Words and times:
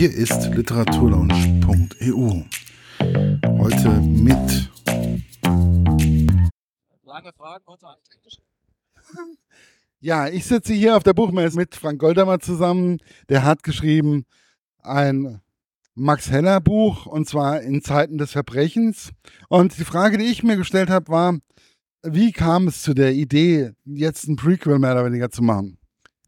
Hier 0.00 0.14
ist 0.14 0.46
literaturlaunch.eu. 0.54 2.42
Heute 3.58 3.90
mit. 4.00 4.70
Lange 7.04 7.32
Fragen, 7.36 7.64
Antworten. 7.66 8.00
Ja, 10.00 10.26
ich 10.28 10.46
sitze 10.46 10.72
hier 10.72 10.96
auf 10.96 11.02
der 11.02 11.12
Buchmesse 11.12 11.54
mit 11.54 11.74
Frank 11.74 12.00
Goldamer 12.00 12.40
zusammen. 12.40 12.96
Der 13.28 13.44
hat 13.44 13.62
geschrieben 13.62 14.24
ein 14.78 15.42
Max 15.94 16.30
Heller 16.30 16.62
Buch 16.62 17.04
und 17.04 17.28
zwar 17.28 17.60
in 17.60 17.82
Zeiten 17.82 18.16
des 18.16 18.32
Verbrechens. 18.32 19.10
Und 19.50 19.76
die 19.76 19.84
Frage, 19.84 20.16
die 20.16 20.30
ich 20.30 20.42
mir 20.42 20.56
gestellt 20.56 20.88
habe, 20.88 21.08
war, 21.08 21.36
wie 22.02 22.32
kam 22.32 22.68
es 22.68 22.80
zu 22.80 22.94
der 22.94 23.12
Idee, 23.12 23.72
jetzt 23.84 24.26
ein 24.28 24.36
Prequel 24.36 24.78
mehr 24.78 24.92
oder 24.92 25.04
weniger 25.04 25.28
zu 25.28 25.42
machen? 25.42 25.76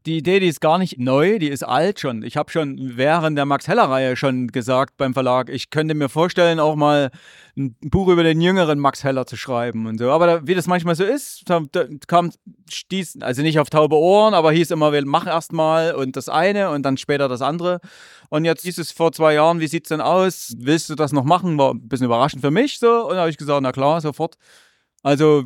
Die 0.04 0.16
Idee, 0.16 0.40
die 0.40 0.48
ist 0.48 0.60
gar 0.60 0.78
nicht 0.78 0.98
neu, 0.98 1.38
die 1.38 1.48
ist 1.48 1.62
alt 1.62 2.00
schon. 2.00 2.24
Ich 2.24 2.36
habe 2.36 2.50
schon 2.50 2.96
während 2.96 3.38
der 3.38 3.44
Max 3.44 3.68
Heller-Reihe 3.68 4.16
schon 4.16 4.48
gesagt 4.48 4.96
beim 4.96 5.14
Verlag, 5.14 5.48
ich 5.48 5.70
könnte 5.70 5.94
mir 5.94 6.08
vorstellen, 6.08 6.58
auch 6.58 6.74
mal 6.74 7.10
ein 7.56 7.76
Buch 7.82 8.08
über 8.08 8.24
den 8.24 8.40
jüngeren 8.40 8.80
Max 8.80 9.04
Heller 9.04 9.26
zu 9.26 9.36
schreiben 9.36 9.86
und 9.86 9.98
so. 9.98 10.10
Aber 10.10 10.26
da, 10.26 10.46
wie 10.46 10.56
das 10.56 10.66
manchmal 10.66 10.96
so 10.96 11.04
ist, 11.04 11.48
da, 11.48 11.62
da 11.70 11.84
kam 12.08 12.32
stieß, 12.68 13.18
also 13.20 13.42
nicht 13.42 13.60
auf 13.60 13.70
taube 13.70 13.96
Ohren, 13.96 14.34
aber 14.34 14.50
hieß 14.50 14.72
immer, 14.72 14.90
machen 15.02 15.28
erst 15.28 15.52
mal 15.52 15.94
und 15.94 16.16
das 16.16 16.28
eine 16.28 16.70
und 16.70 16.82
dann 16.82 16.96
später 16.96 17.28
das 17.28 17.42
andere. 17.42 17.80
Und 18.28 18.44
jetzt 18.44 18.62
hieß 18.62 18.78
es 18.78 18.90
vor 18.90 19.12
zwei 19.12 19.34
Jahren, 19.34 19.60
wie 19.60 19.68
sieht 19.68 19.84
es 19.84 19.90
denn 19.90 20.00
aus? 20.00 20.54
Willst 20.58 20.90
du 20.90 20.96
das 20.96 21.12
noch 21.12 21.24
machen? 21.24 21.58
War 21.58 21.74
ein 21.74 21.88
bisschen 21.88 22.06
überraschend 22.06 22.42
für 22.42 22.50
mich 22.50 22.80
so. 22.80 23.06
Und 23.06 23.14
da 23.14 23.20
habe 23.20 23.30
ich 23.30 23.36
gesagt, 23.36 23.62
na 23.62 23.70
klar, 23.70 24.00
sofort. 24.00 24.36
Also 25.04 25.44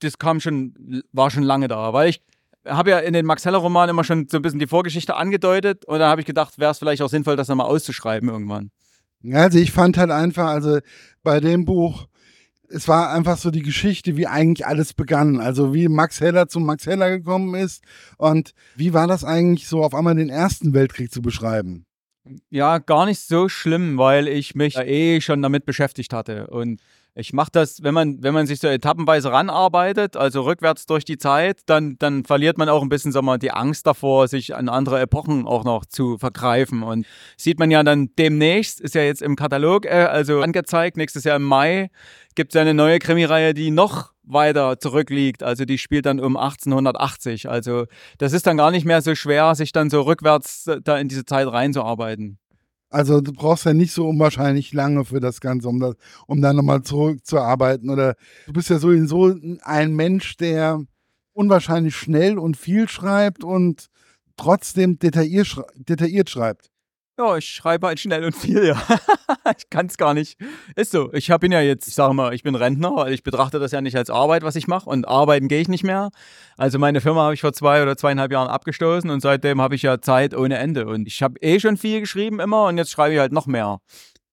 das 0.00 0.18
kam 0.18 0.40
schon, 0.40 1.02
war 1.12 1.30
schon 1.30 1.42
lange 1.42 1.68
da, 1.68 1.92
weil 1.92 2.10
ich 2.10 2.22
habe 2.68 2.90
ja 2.90 2.98
in 2.98 3.12
den 3.12 3.26
Max 3.26 3.44
Heller-Romanen 3.44 3.90
immer 3.90 4.04
schon 4.04 4.28
so 4.28 4.36
ein 4.38 4.42
bisschen 4.42 4.58
die 4.58 4.66
Vorgeschichte 4.66 5.16
angedeutet 5.16 5.84
und 5.84 5.98
da 5.98 6.08
habe 6.08 6.20
ich 6.20 6.26
gedacht, 6.26 6.58
wäre 6.58 6.70
es 6.70 6.78
vielleicht 6.78 7.02
auch 7.02 7.08
sinnvoll, 7.08 7.36
das 7.36 7.48
nochmal 7.48 7.66
auszuschreiben 7.66 8.28
irgendwann. 8.28 8.70
Also 9.32 9.58
ich 9.58 9.72
fand 9.72 9.98
halt 9.98 10.10
einfach, 10.10 10.46
also 10.46 10.78
bei 11.22 11.40
dem 11.40 11.64
Buch, 11.64 12.06
es 12.70 12.86
war 12.86 13.10
einfach 13.12 13.38
so 13.38 13.50
die 13.50 13.62
Geschichte, 13.62 14.16
wie 14.16 14.26
eigentlich 14.26 14.66
alles 14.66 14.92
begann. 14.92 15.40
Also 15.40 15.74
wie 15.74 15.88
Max 15.88 16.20
Heller 16.20 16.48
zum 16.48 16.66
Max 16.66 16.86
Heller 16.86 17.10
gekommen 17.10 17.54
ist 17.54 17.82
und 18.16 18.52
wie 18.76 18.92
war 18.92 19.06
das 19.06 19.24
eigentlich 19.24 19.66
so 19.66 19.82
auf 19.82 19.94
einmal 19.94 20.14
den 20.14 20.28
Ersten 20.28 20.74
Weltkrieg 20.74 21.12
zu 21.12 21.22
beschreiben? 21.22 21.86
Ja, 22.50 22.78
gar 22.78 23.06
nicht 23.06 23.20
so 23.20 23.48
schlimm, 23.48 23.96
weil 23.96 24.28
ich 24.28 24.54
mich 24.54 24.76
eh 24.76 25.20
schon 25.20 25.40
damit 25.40 25.64
beschäftigt 25.64 26.12
hatte 26.12 26.48
und 26.48 26.80
ich 27.18 27.32
mache 27.32 27.50
das, 27.50 27.82
wenn 27.82 27.94
man, 27.94 28.22
wenn 28.22 28.32
man 28.32 28.46
sich 28.46 28.60
so 28.60 28.68
etappenweise 28.68 29.32
ranarbeitet, 29.32 30.16
also 30.16 30.42
rückwärts 30.42 30.86
durch 30.86 31.04
die 31.04 31.18
Zeit, 31.18 31.62
dann, 31.66 31.96
dann 31.98 32.24
verliert 32.24 32.58
man 32.58 32.68
auch 32.68 32.80
ein 32.80 32.88
bisschen 32.88 33.10
sag 33.10 33.22
mal, 33.22 33.38
die 33.38 33.50
Angst 33.50 33.88
davor, 33.88 34.28
sich 34.28 34.54
an 34.54 34.68
andere 34.68 35.00
Epochen 35.00 35.44
auch 35.44 35.64
noch 35.64 35.84
zu 35.84 36.16
vergreifen. 36.16 36.84
Und 36.84 37.06
sieht 37.36 37.58
man 37.58 37.72
ja 37.72 37.82
dann 37.82 38.10
demnächst, 38.16 38.80
ist 38.80 38.94
ja 38.94 39.02
jetzt 39.02 39.20
im 39.20 39.34
Katalog, 39.34 39.84
äh, 39.84 40.06
also 40.08 40.40
angezeigt, 40.42 40.96
nächstes 40.96 41.24
Jahr 41.24 41.36
im 41.36 41.42
Mai 41.42 41.90
gibt 42.36 42.54
es 42.54 42.60
eine 42.60 42.72
neue 42.72 43.00
Krimireihe, 43.00 43.52
die 43.52 43.72
noch 43.72 44.12
weiter 44.22 44.78
zurückliegt. 44.78 45.42
Also 45.42 45.64
die 45.64 45.78
spielt 45.78 46.06
dann 46.06 46.20
um 46.20 46.36
1880. 46.36 47.48
Also 47.48 47.86
das 48.18 48.32
ist 48.32 48.46
dann 48.46 48.56
gar 48.56 48.70
nicht 48.70 48.84
mehr 48.84 49.02
so 49.02 49.16
schwer, 49.16 49.56
sich 49.56 49.72
dann 49.72 49.90
so 49.90 50.02
rückwärts 50.02 50.70
da 50.84 50.96
in 50.98 51.08
diese 51.08 51.24
Zeit 51.24 51.48
reinzuarbeiten. 51.48 52.38
Also 52.90 53.20
du 53.20 53.32
brauchst 53.32 53.66
ja 53.66 53.74
nicht 53.74 53.92
so 53.92 54.08
unwahrscheinlich 54.08 54.72
lange 54.72 55.04
für 55.04 55.20
das 55.20 55.40
Ganze, 55.40 55.68
um, 55.68 55.78
das, 55.78 55.94
um 56.26 56.40
dann 56.40 56.56
nochmal 56.56 56.82
zurückzuarbeiten. 56.82 57.90
Oder 57.90 58.14
du 58.46 58.52
bist 58.52 58.70
ja 58.70 58.78
sowieso 58.78 59.34
ein 59.62 59.94
Mensch, 59.94 60.36
der 60.36 60.80
unwahrscheinlich 61.32 61.94
schnell 61.96 62.38
und 62.38 62.56
viel 62.56 62.88
schreibt 62.88 63.44
und 63.44 63.88
trotzdem 64.36 64.98
detailliert 64.98 66.30
schreibt. 66.30 66.70
Ja, 67.18 67.36
ich 67.36 67.46
schreibe 67.46 67.88
halt 67.88 67.98
schnell 67.98 68.24
und 68.24 68.36
viel, 68.36 68.64
ja. 68.64 68.80
ich 69.58 69.68
kann 69.70 69.86
es 69.86 69.96
gar 69.96 70.14
nicht. 70.14 70.38
Ist 70.76 70.92
so. 70.92 71.12
Ich 71.12 71.34
bin 71.40 71.50
ja 71.50 71.60
jetzt, 71.60 71.88
ich 71.88 71.94
sage 71.94 72.14
mal, 72.14 72.32
ich 72.32 72.44
bin 72.44 72.54
Rentner, 72.54 72.94
weil 72.94 73.12
ich 73.12 73.24
betrachte 73.24 73.58
das 73.58 73.72
ja 73.72 73.80
nicht 73.80 73.96
als 73.96 74.08
Arbeit, 74.08 74.44
was 74.44 74.54
ich 74.54 74.68
mache. 74.68 74.88
Und 74.88 75.08
arbeiten 75.08 75.48
gehe 75.48 75.60
ich 75.60 75.66
nicht 75.66 75.82
mehr. 75.82 76.10
Also 76.56 76.78
meine 76.78 77.00
Firma 77.00 77.22
habe 77.22 77.34
ich 77.34 77.40
vor 77.40 77.52
zwei 77.52 77.82
oder 77.82 77.96
zweieinhalb 77.96 78.30
Jahren 78.30 78.46
abgestoßen 78.46 79.10
und 79.10 79.20
seitdem 79.20 79.60
habe 79.60 79.74
ich 79.74 79.82
ja 79.82 80.00
Zeit 80.00 80.32
ohne 80.32 80.58
Ende. 80.58 80.86
Und 80.86 81.08
ich 81.08 81.20
habe 81.20 81.40
eh 81.40 81.58
schon 81.58 81.76
viel 81.76 81.98
geschrieben 81.98 82.38
immer 82.38 82.66
und 82.66 82.78
jetzt 82.78 82.92
schreibe 82.92 83.14
ich 83.14 83.20
halt 83.20 83.32
noch 83.32 83.46
mehr. 83.46 83.80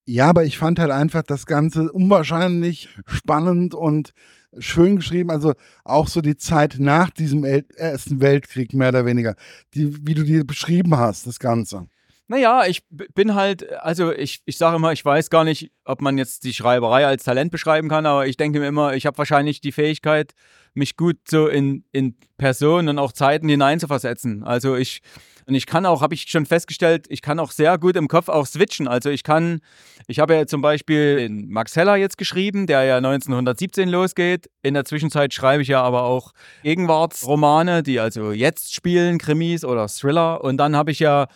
Ja, 0.06 0.28
aber 0.30 0.44
ich 0.44 0.60
fand 0.60 0.78
halt 0.78 0.92
einfach 0.92 1.24
das 1.24 1.48
Ganze 1.48 1.92
unwahrscheinlich 1.92 2.90
spannend 3.08 3.74
und 3.74 4.14
schön 4.60 4.98
geschrieben. 4.98 5.32
Also 5.32 5.54
auch 5.84 6.08
so 6.08 6.22
die 6.22 6.38
Zeit 6.38 6.76
nach 6.78 7.10
diesem 7.10 7.44
Ersten 7.44 8.22
Weltkrieg, 8.22 8.74
mehr 8.74 8.90
oder 8.90 9.08
weniger. 9.08 9.34
Die, 9.74 10.06
wie 10.06 10.14
du 10.14 10.22
die 10.22 10.44
beschrieben 10.44 10.96
hast, 10.98 11.26
das 11.26 11.40
Ganze. 11.40 11.88
Naja, 12.28 12.66
ich 12.66 12.82
bin 12.90 13.36
halt, 13.36 13.72
also 13.82 14.12
ich, 14.12 14.42
ich 14.46 14.58
sage 14.58 14.78
immer, 14.78 14.92
ich 14.92 15.06
weiß 15.06 15.30
gar 15.30 15.44
nicht, 15.44 15.72
ob 15.84 16.02
man 16.02 16.18
jetzt 16.18 16.44
die 16.44 16.54
Schreiberei 16.54 17.06
als 17.06 17.24
Talent 17.24 17.52
beschreiben 17.52 17.88
kann, 17.88 18.08
aber 18.08 18.26
ich 18.26 18.36
denke 18.36 18.60
mir 18.60 18.68
immer, 18.68 18.96
ich 18.96 19.06
habe 19.06 19.18
wahrscheinlich 19.20 19.62
die 19.62 19.72
Fähigkeit, 19.72 20.34
mich 20.74 20.98
gut 20.98 21.18
so 21.30 21.48
in, 21.48 21.86
in 21.92 22.16
Personen 22.38 22.90
und 22.90 23.00
auch 23.00 23.12
Zeiten 23.12 23.48
hineinzuversetzen. 23.48 24.44
Also 24.44 24.76
ich, 24.76 25.02
und 25.46 25.54
ich 25.54 25.68
kann 25.68 25.86
auch, 25.86 26.02
habe 26.02 26.16
ich 26.16 26.24
schon 26.28 26.48
festgestellt, 26.48 27.06
ich 27.10 27.22
kann 27.22 27.40
auch 27.40 27.52
sehr 27.52 27.78
gut 27.78 27.96
im 27.96 28.08
Kopf 28.08 28.30
auch 28.30 28.48
switchen. 28.48 28.88
Also 28.88 29.12
ich 29.12 29.24
kann, 29.24 29.62
ich 30.08 30.20
habe 30.20 30.34
ja 30.34 30.48
zum 30.48 30.62
Beispiel 30.62 31.20
in 31.20 31.50
Max 31.50 31.76
Heller 31.76 31.96
jetzt 31.96 32.18
geschrieben, 32.18 32.66
der 32.66 32.84
ja 32.84 32.98
1917 32.98 33.88
losgeht. 33.88 34.50
In 34.64 34.74
der 34.74 34.86
Zwischenzeit 34.86 35.34
schreibe 35.34 35.62
ich 35.62 35.68
ja 35.68 35.84
aber 35.84 36.04
auch 36.04 36.32
Gegenwartsromane, 36.64 37.84
die 37.84 38.00
also 38.00 38.32
jetzt 38.32 38.74
spielen, 38.74 39.20
Krimis 39.20 39.64
oder 39.64 39.88
Thriller. 39.88 40.44
Und 40.44 40.58
dann 40.58 40.76
habe 40.76 40.90
ich 40.90 41.00
ja 41.00 41.28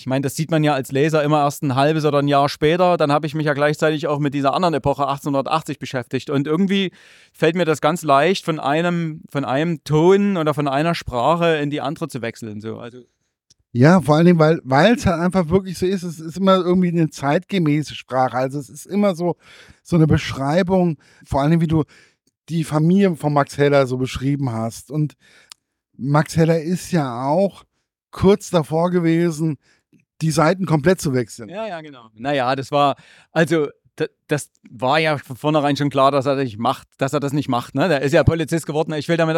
ich 0.00 0.06
meine, 0.06 0.22
das 0.22 0.34
sieht 0.34 0.50
man 0.50 0.64
ja 0.64 0.72
als 0.72 0.92
Leser 0.92 1.22
immer 1.22 1.40
erst 1.40 1.62
ein 1.62 1.74
halbes 1.74 2.06
oder 2.06 2.20
ein 2.20 2.28
Jahr 2.28 2.48
später. 2.48 2.96
Dann 2.96 3.12
habe 3.12 3.26
ich 3.26 3.34
mich 3.34 3.44
ja 3.44 3.52
gleichzeitig 3.52 4.06
auch 4.06 4.18
mit 4.18 4.32
dieser 4.32 4.54
anderen 4.54 4.72
Epoche 4.72 5.02
1880 5.02 5.78
beschäftigt. 5.78 6.30
Und 6.30 6.46
irgendwie 6.46 6.90
fällt 7.34 7.54
mir 7.54 7.66
das 7.66 7.82
ganz 7.82 8.02
leicht, 8.02 8.46
von 8.46 8.58
einem, 8.58 9.20
von 9.28 9.44
einem 9.44 9.84
Ton 9.84 10.38
oder 10.38 10.54
von 10.54 10.68
einer 10.68 10.94
Sprache 10.94 11.56
in 11.56 11.68
die 11.68 11.82
andere 11.82 12.08
zu 12.08 12.22
wechseln. 12.22 12.62
So. 12.62 12.78
Also 12.78 13.02
ja, 13.72 14.00
vor 14.00 14.16
allen 14.16 14.24
Dingen, 14.24 14.38
weil 14.38 14.62
weil 14.64 14.94
es 14.94 15.04
halt 15.04 15.20
einfach 15.20 15.50
wirklich 15.50 15.76
so 15.76 15.84
ist, 15.84 16.02
es 16.02 16.18
ist 16.18 16.38
immer 16.38 16.56
irgendwie 16.56 16.88
eine 16.88 17.10
zeitgemäße 17.10 17.94
Sprache. 17.94 18.38
Also 18.38 18.58
es 18.58 18.70
ist 18.70 18.86
immer 18.86 19.14
so, 19.14 19.36
so 19.82 19.96
eine 19.96 20.06
Beschreibung, 20.06 20.96
vor 21.26 21.42
allem 21.42 21.60
wie 21.60 21.66
du 21.66 21.84
die 22.48 22.64
Familie 22.64 23.14
von 23.16 23.34
Max 23.34 23.58
Heller 23.58 23.86
so 23.86 23.98
beschrieben 23.98 24.50
hast. 24.50 24.90
Und 24.90 25.12
Max 25.98 26.38
Heller 26.38 26.62
ist 26.62 26.90
ja 26.90 27.22
auch 27.22 27.64
kurz 28.10 28.48
davor 28.48 28.90
gewesen, 28.90 29.58
die 30.20 30.30
Seiten 30.30 30.66
komplett 30.66 31.00
zu 31.00 31.12
wechseln. 31.14 31.48
Ja, 31.48 31.66
ja, 31.66 31.80
genau. 31.80 32.08
Naja, 32.14 32.54
das 32.56 32.70
war, 32.70 32.96
also 33.32 33.68
das 34.28 34.50
war 34.70 34.98
ja 34.98 35.18
von 35.18 35.36
vornherein 35.36 35.76
schon 35.76 35.90
klar, 35.90 36.10
dass 36.10 36.26
er 36.26 36.36
das 36.36 36.44
nicht 36.44 36.58
macht, 36.58 36.88
dass 36.98 37.12
er 37.12 37.20
das 37.20 37.32
nicht 37.32 37.48
macht. 37.48 37.74
Ne? 37.74 37.88
Der 37.88 38.02
ist 38.02 38.12
ja 38.12 38.24
Polizist 38.24 38.66
geworden. 38.66 38.92
Ich 38.94 39.08
will 39.08 39.16
damit, 39.16 39.36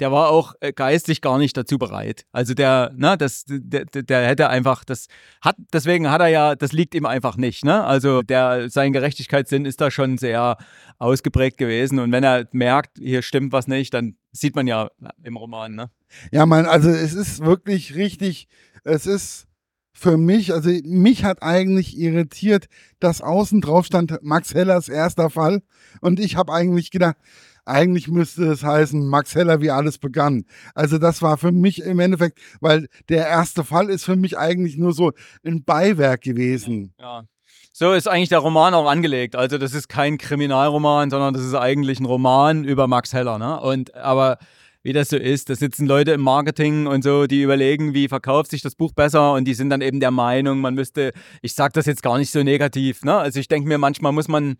der 0.00 0.12
war 0.12 0.30
auch 0.30 0.54
äh, 0.60 0.72
geistig 0.72 1.20
gar 1.20 1.38
nicht 1.38 1.56
dazu 1.56 1.78
bereit. 1.78 2.26
Also 2.32 2.54
der, 2.54 2.92
ne, 2.96 3.16
das, 3.16 3.44
der, 3.46 3.84
der 3.84 4.26
hätte 4.26 4.48
einfach, 4.48 4.84
das 4.84 5.06
hat, 5.40 5.56
deswegen 5.72 6.10
hat 6.10 6.20
er 6.20 6.28
ja, 6.28 6.54
das 6.54 6.72
liegt 6.72 6.94
ihm 6.94 7.06
einfach 7.06 7.36
nicht. 7.36 7.64
Ne? 7.64 7.84
Also 7.84 8.22
der, 8.22 8.68
sein 8.68 8.92
Gerechtigkeitssinn 8.92 9.64
ist 9.64 9.80
da 9.80 9.90
schon 9.90 10.18
sehr 10.18 10.56
ausgeprägt 10.98 11.58
gewesen. 11.58 11.98
Und 11.98 12.12
wenn 12.12 12.24
er 12.24 12.46
merkt, 12.52 12.98
hier 12.98 13.22
stimmt 13.22 13.52
was 13.52 13.66
nicht, 13.66 13.94
dann 13.94 14.16
sieht 14.32 14.56
man 14.56 14.66
ja 14.66 14.88
im 15.22 15.36
Roman. 15.36 15.74
Ne? 15.74 15.90
Ja, 16.32 16.46
man, 16.46 16.66
also 16.66 16.90
es 16.90 17.14
ist 17.14 17.44
wirklich 17.44 17.94
richtig, 17.94 18.48
es 18.84 19.06
ist 19.06 19.46
für 19.94 20.16
mich, 20.18 20.52
also 20.52 20.70
mich 20.84 21.24
hat 21.24 21.42
eigentlich 21.42 21.96
irritiert, 21.96 22.66
dass 22.98 23.22
außen 23.22 23.60
drauf 23.60 23.86
stand 23.86 24.18
Max 24.22 24.52
Hellers 24.52 24.88
erster 24.88 25.30
Fall. 25.30 25.62
Und 26.00 26.20
ich 26.20 26.36
habe 26.36 26.52
eigentlich 26.52 26.90
gedacht, 26.90 27.16
eigentlich 27.64 28.08
müsste 28.08 28.44
es 28.44 28.62
heißen, 28.62 29.06
Max 29.06 29.34
Heller, 29.34 29.60
wie 29.60 29.70
alles 29.70 29.98
begann. 29.98 30.44
Also 30.74 30.98
das 30.98 31.22
war 31.22 31.38
für 31.38 31.52
mich 31.52 31.82
im 31.82 32.00
Endeffekt, 32.00 32.38
weil 32.60 32.88
der 33.08 33.26
erste 33.26 33.64
Fall 33.64 33.88
ist 33.88 34.04
für 34.04 34.16
mich 34.16 34.36
eigentlich 34.36 34.76
nur 34.76 34.92
so 34.92 35.12
ein 35.46 35.64
Beiwerk 35.64 36.20
gewesen. 36.20 36.92
Ja. 37.00 37.24
So 37.72 37.92
ist 37.92 38.06
eigentlich 38.06 38.28
der 38.28 38.38
Roman 38.38 38.74
auch 38.74 38.88
angelegt. 38.88 39.34
Also 39.34 39.58
das 39.58 39.74
ist 39.74 39.88
kein 39.88 40.18
Kriminalroman, 40.18 41.10
sondern 41.10 41.34
das 41.34 41.44
ist 41.44 41.54
eigentlich 41.54 41.98
ein 42.00 42.04
Roman 42.04 42.64
über 42.64 42.86
Max 42.86 43.12
Heller. 43.12 43.38
Ne? 43.38 43.60
Und 43.60 43.94
aber 43.94 44.38
wie 44.84 44.92
das 44.92 45.08
so 45.08 45.16
ist. 45.16 45.50
Da 45.50 45.56
sitzen 45.56 45.86
Leute 45.86 46.12
im 46.12 46.20
Marketing 46.20 46.86
und 46.86 47.02
so, 47.02 47.26
die 47.26 47.42
überlegen, 47.42 47.94
wie 47.94 48.06
verkauft 48.06 48.50
sich 48.50 48.62
das 48.62 48.76
Buch 48.76 48.92
besser 48.92 49.32
und 49.32 49.46
die 49.46 49.54
sind 49.54 49.70
dann 49.70 49.80
eben 49.80 49.98
der 49.98 50.12
Meinung, 50.12 50.60
man 50.60 50.74
müsste, 50.74 51.12
ich 51.42 51.54
sage 51.54 51.72
das 51.72 51.86
jetzt 51.86 52.02
gar 52.02 52.18
nicht 52.18 52.30
so 52.30 52.42
negativ, 52.44 53.02
ne? 53.02 53.16
Also 53.16 53.40
ich 53.40 53.48
denke 53.48 53.66
mir, 53.66 53.78
manchmal 53.78 54.12
muss 54.12 54.28
man 54.28 54.56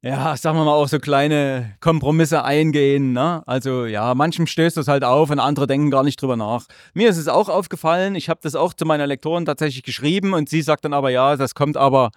ja, 0.00 0.36
sagen 0.36 0.56
wir 0.56 0.64
mal, 0.64 0.74
auch 0.74 0.86
so 0.86 1.00
kleine 1.00 1.76
Kompromisse 1.80 2.44
eingehen. 2.44 3.12
Ne? 3.12 3.42
Also 3.46 3.84
ja, 3.84 4.14
manchem 4.14 4.46
stößt 4.46 4.76
das 4.76 4.86
halt 4.86 5.02
auf 5.02 5.30
und 5.30 5.40
andere 5.40 5.66
denken 5.66 5.90
gar 5.90 6.04
nicht 6.04 6.22
drüber 6.22 6.36
nach. 6.36 6.66
Mir 6.94 7.08
ist 7.08 7.16
es 7.16 7.26
auch 7.26 7.48
aufgefallen, 7.48 8.14
ich 8.14 8.28
habe 8.28 8.38
das 8.40 8.54
auch 8.54 8.74
zu 8.74 8.84
meiner 8.84 9.08
Lektorin 9.08 9.44
tatsächlich 9.44 9.82
geschrieben 9.82 10.34
und 10.34 10.48
sie 10.48 10.62
sagt 10.62 10.84
dann 10.84 10.92
aber, 10.92 11.10
ja, 11.10 11.36
das 11.36 11.56
kommt 11.56 11.76
aber 11.76 12.10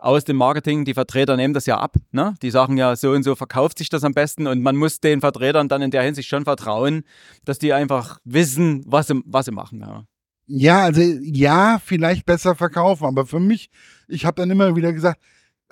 aus 0.00 0.24
dem 0.24 0.36
Marketing, 0.36 0.84
die 0.84 0.94
Vertreter 0.94 1.36
nehmen 1.36 1.54
das 1.54 1.66
ja 1.66 1.78
ab. 1.78 1.96
Ne? 2.12 2.34
Die 2.42 2.50
sagen 2.50 2.76
ja, 2.76 2.96
so 2.96 3.10
und 3.12 3.22
so 3.22 3.34
verkauft 3.34 3.78
sich 3.78 3.88
das 3.88 4.04
am 4.04 4.12
besten 4.12 4.46
und 4.46 4.62
man 4.62 4.76
muss 4.76 5.00
den 5.00 5.20
Vertretern 5.20 5.68
dann 5.68 5.82
in 5.82 5.90
der 5.90 6.02
Hinsicht 6.02 6.28
schon 6.28 6.44
vertrauen, 6.44 7.04
dass 7.44 7.58
die 7.58 7.72
einfach 7.72 8.18
wissen, 8.24 8.82
was 8.86 9.08
sie, 9.08 9.22
was 9.26 9.46
sie 9.46 9.52
machen. 9.52 9.80
Ja. 9.80 10.04
Ja, 10.52 10.82
also 10.82 11.00
ja, 11.00 11.80
vielleicht 11.84 12.26
besser 12.26 12.56
verkaufen, 12.56 13.04
aber 13.04 13.24
für 13.24 13.38
mich, 13.38 13.70
ich 14.08 14.26
habe 14.26 14.34
dann 14.34 14.50
immer 14.50 14.74
wieder 14.74 14.92
gesagt, 14.92 15.20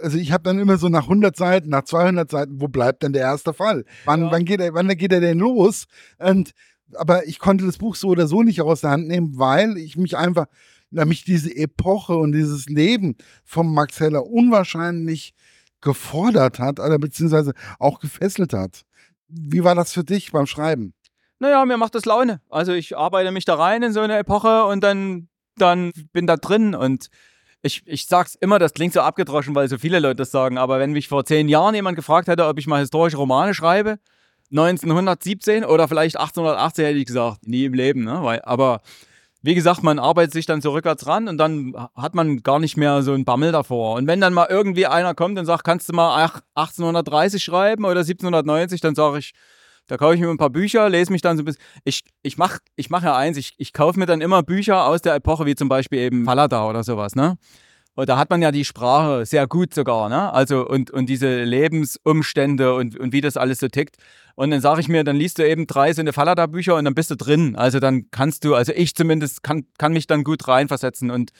also 0.00 0.16
ich 0.18 0.30
habe 0.30 0.44
dann 0.44 0.60
immer 0.60 0.76
so 0.78 0.88
nach 0.88 1.02
100 1.02 1.36
Seiten, 1.36 1.70
nach 1.70 1.82
200 1.82 2.30
Seiten, 2.30 2.60
wo 2.60 2.68
bleibt 2.68 3.02
denn 3.02 3.12
der 3.12 3.22
erste 3.22 3.52
Fall? 3.52 3.84
Wann, 4.04 4.22
ja. 4.22 4.30
wann, 4.30 4.44
geht, 4.44 4.60
er, 4.60 4.74
wann 4.74 4.86
geht 4.88 5.12
er 5.12 5.20
denn 5.20 5.40
los? 5.40 5.86
Und, 6.18 6.52
aber 6.94 7.26
ich 7.26 7.40
konnte 7.40 7.66
das 7.66 7.78
Buch 7.78 7.96
so 7.96 8.06
oder 8.06 8.28
so 8.28 8.44
nicht 8.44 8.60
aus 8.62 8.82
der 8.82 8.90
Hand 8.90 9.08
nehmen, 9.08 9.36
weil 9.36 9.76
ich 9.76 9.96
mich 9.96 10.16
einfach, 10.16 10.46
mich 10.90 11.24
diese 11.24 11.54
Epoche 11.54 12.16
und 12.16 12.32
dieses 12.32 12.66
Leben 12.66 13.16
vom 13.44 13.74
Max 13.74 14.00
Heller 14.00 14.26
unwahrscheinlich 14.26 15.34
gefordert 15.80 16.58
hat, 16.58 16.80
oder 16.80 16.98
beziehungsweise 16.98 17.52
auch 17.78 18.00
gefesselt 18.00 18.52
hat. 18.52 18.82
Wie 19.28 19.62
war 19.62 19.74
das 19.74 19.92
für 19.92 20.04
dich 20.04 20.32
beim 20.32 20.46
Schreiben? 20.46 20.94
Naja, 21.38 21.64
mir 21.64 21.76
macht 21.76 21.94
das 21.94 22.04
Laune. 22.04 22.40
Also 22.48 22.72
ich 22.72 22.96
arbeite 22.96 23.30
mich 23.30 23.44
da 23.44 23.54
rein 23.54 23.82
in 23.82 23.92
so 23.92 24.00
eine 24.00 24.18
Epoche 24.18 24.64
und 24.64 24.82
dann, 24.82 25.28
dann 25.56 25.92
bin 26.12 26.26
da 26.26 26.36
drin 26.36 26.74
und 26.74 27.08
ich, 27.62 27.82
ich 27.86 28.06
sag's 28.06 28.36
immer, 28.36 28.58
das 28.58 28.72
klingt 28.72 28.92
so 28.92 29.00
abgedroschen, 29.00 29.54
weil 29.54 29.68
so 29.68 29.78
viele 29.78 29.98
Leute 29.98 30.16
das 30.16 30.30
sagen, 30.30 30.58
aber 30.58 30.78
wenn 30.78 30.92
mich 30.92 31.08
vor 31.08 31.24
zehn 31.24 31.48
Jahren 31.48 31.74
jemand 31.74 31.96
gefragt 31.96 32.28
hätte, 32.28 32.46
ob 32.46 32.58
ich 32.58 32.66
mal 32.66 32.80
historische 32.80 33.16
Romane 33.16 33.54
schreibe, 33.54 33.98
1917 34.50 35.64
oder 35.64 35.88
vielleicht 35.88 36.16
1880 36.16 36.84
hätte 36.84 36.98
ich 36.98 37.06
gesagt, 37.06 37.46
nie 37.46 37.64
im 37.64 37.74
Leben, 37.74 38.04
ne? 38.04 38.22
Weil, 38.22 38.40
aber 38.42 38.80
wie 39.42 39.54
gesagt, 39.54 39.82
man 39.82 39.98
arbeitet 39.98 40.32
sich 40.32 40.46
dann 40.46 40.60
so 40.60 40.72
rückwärts 40.72 41.06
ran 41.06 41.28
und 41.28 41.38
dann 41.38 41.74
hat 41.94 42.14
man 42.14 42.42
gar 42.42 42.58
nicht 42.58 42.76
mehr 42.76 43.02
so 43.02 43.12
einen 43.12 43.24
Bammel 43.24 43.52
davor. 43.52 43.94
Und 43.94 44.06
wenn 44.06 44.20
dann 44.20 44.34
mal 44.34 44.48
irgendwie 44.50 44.86
einer 44.86 45.14
kommt 45.14 45.38
und 45.38 45.46
sagt, 45.46 45.64
kannst 45.64 45.88
du 45.88 45.92
mal 45.92 46.30
1830 46.54 47.42
schreiben 47.42 47.84
oder 47.84 48.00
1790, 48.00 48.80
dann 48.80 48.94
sage 48.94 49.18
ich, 49.18 49.32
da 49.86 49.96
kaufe 49.96 50.14
ich 50.14 50.20
mir 50.20 50.28
ein 50.28 50.38
paar 50.38 50.50
Bücher, 50.50 50.88
lese 50.88 51.12
mich 51.12 51.22
dann 51.22 51.36
so 51.36 51.42
ein 51.42 51.46
bisschen. 51.46 51.62
Ich, 51.84 52.02
ich 52.22 52.36
mache 52.36 52.58
ich 52.76 52.90
mach 52.90 53.02
ja 53.02 53.16
eins, 53.16 53.36
ich, 53.36 53.54
ich 53.56 53.72
kaufe 53.72 53.98
mir 53.98 54.06
dann 54.06 54.20
immer 54.20 54.42
Bücher 54.42 54.84
aus 54.84 55.02
der 55.02 55.14
Epoche, 55.14 55.46
wie 55.46 55.54
zum 55.54 55.68
Beispiel 55.68 56.00
eben 56.00 56.24
Fallada 56.24 56.68
oder 56.68 56.84
sowas, 56.84 57.14
ne? 57.14 57.38
Und 57.98 58.08
da 58.08 58.16
hat 58.16 58.30
man 58.30 58.40
ja 58.40 58.52
die 58.52 58.64
Sprache 58.64 59.26
sehr 59.26 59.48
gut 59.48 59.74
sogar, 59.74 60.08
ne? 60.08 60.32
Also 60.32 60.64
und, 60.64 60.88
und 60.92 61.06
diese 61.06 61.42
Lebensumstände 61.42 62.72
und, 62.76 62.96
und 62.96 63.12
wie 63.12 63.20
das 63.20 63.36
alles 63.36 63.58
so 63.58 63.66
tickt. 63.66 63.96
Und 64.36 64.52
dann 64.52 64.60
sage 64.60 64.80
ich 64.80 64.88
mir, 64.88 65.02
dann 65.02 65.16
liest 65.16 65.40
du 65.40 65.48
eben 65.48 65.66
drei 65.66 65.92
so 65.92 66.00
eine 66.00 66.12
Fallada-Bücher 66.12 66.76
und 66.76 66.84
dann 66.84 66.94
bist 66.94 67.10
du 67.10 67.16
drin. 67.16 67.56
Also 67.56 67.80
dann 67.80 68.08
kannst 68.12 68.44
du, 68.44 68.54
also 68.54 68.72
ich 68.72 68.94
zumindest 68.94 69.42
kann, 69.42 69.64
kann 69.78 69.92
mich 69.92 70.06
dann 70.06 70.22
gut 70.22 70.46
reinversetzen. 70.46 71.10
Und 71.10 71.32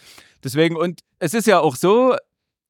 deswegen, 0.43 0.75
und 0.75 1.03
es 1.21 1.33
ist 1.33 1.47
ja 1.47 1.61
auch 1.61 1.77
so, 1.77 2.17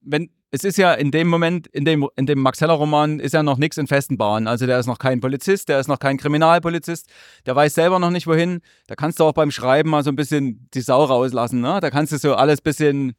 wenn, 0.03 0.29
es 0.51 0.65
ist 0.65 0.77
ja 0.77 0.93
in 0.93 1.11
dem 1.11 1.29
Moment, 1.29 1.67
in 1.69 1.87
dem, 1.87 2.07
in 2.17 2.27
dem 2.27 2.41
Max 2.41 2.61
Heller-Roman 2.61 3.21
ist 3.21 3.33
ja 3.33 3.43
noch 3.43 3.57
nichts 3.57 3.79
in 3.79 3.87
festen 3.87 4.19
Bahnen. 4.19 4.49
Also 4.49 4.67
der 4.67 4.79
ist 4.79 4.87
noch 4.87 4.99
kein 4.99 5.21
Polizist, 5.21 5.71
der 5.71 5.81
ist 5.81 5.89
noch 5.89 5.99
kein 5.99 6.19
Kriminalpolizist, 6.19 7.09
der 7.47 7.57
weiß 7.57 7.75
selber 7.75 7.99
noch 7.99 8.11
nicht 8.11 8.27
wohin. 8.27 8.61
Da 8.87 8.97
kannst 8.97 9.19
du 9.19 9.25
auch 9.25 9.33
beim 9.33 9.51
Schreiben 9.51 9.89
mal 9.89 10.05
so 10.05 10.11
ein 10.11 10.17
bisschen 10.17 10.69
die 10.75 10.83
Sau 10.83 11.05
rauslassen. 11.05 11.63
Ne? 11.63 11.79
Da 11.81 11.89
kannst 11.89 12.13
du 12.13 12.19
so 12.19 12.35
alles 12.35 12.61
bisschen, 12.61 13.15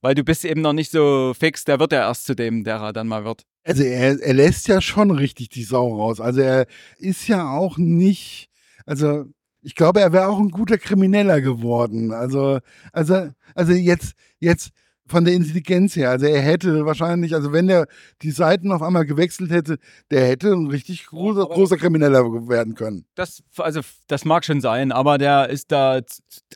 weil 0.00 0.14
du 0.14 0.24
bist 0.24 0.44
eben 0.44 0.60
noch 0.60 0.72
nicht 0.72 0.90
so 0.90 1.34
fix, 1.38 1.64
der 1.64 1.80
wird 1.80 1.92
ja 1.92 2.00
erst 2.00 2.26
zu 2.26 2.34
dem, 2.34 2.64
der 2.64 2.76
er 2.76 2.92
dann 2.92 3.08
mal 3.08 3.24
wird. 3.24 3.44
Also 3.64 3.82
er, 3.82 4.20
er 4.20 4.34
lässt 4.34 4.68
ja 4.68 4.80
schon 4.80 5.10
richtig 5.10 5.50
die 5.50 5.64
Sau 5.64 5.94
raus. 5.96 6.20
Also 6.20 6.40
er 6.40 6.66
ist 6.98 7.28
ja 7.28 7.50
auch 7.50 7.76
nicht, 7.78 8.48
also 8.86 9.24
ich 9.62 9.74
glaube, 9.74 10.00
er 10.00 10.12
wäre 10.12 10.28
auch 10.28 10.38
ein 10.38 10.50
guter 10.50 10.78
Krimineller 10.78 11.40
geworden. 11.40 12.12
Also, 12.12 12.60
also, 12.92 13.28
also 13.54 13.72
jetzt, 13.72 14.14
jetzt 14.38 14.70
von 15.08 15.24
der 15.24 15.34
Intelligenz 15.34 15.96
her. 15.96 16.10
Also 16.10 16.26
er 16.26 16.40
hätte 16.40 16.84
wahrscheinlich, 16.86 17.34
also 17.34 17.52
wenn 17.52 17.68
er 17.68 17.86
die 18.22 18.30
Seiten 18.30 18.72
auf 18.72 18.82
einmal 18.82 19.06
gewechselt 19.06 19.50
hätte, 19.50 19.78
der 20.10 20.26
hätte 20.26 20.52
ein 20.52 20.68
richtig 20.68 21.06
großer, 21.06 21.46
großer 21.46 21.76
Krimineller 21.76 22.24
werden 22.48 22.74
können. 22.74 23.06
Das, 23.14 23.42
also 23.56 23.80
das 24.06 24.24
mag 24.24 24.44
schon 24.44 24.60
sein, 24.60 24.92
aber 24.92 25.18
der 25.18 25.48
ist 25.48 25.72
da, 25.72 26.00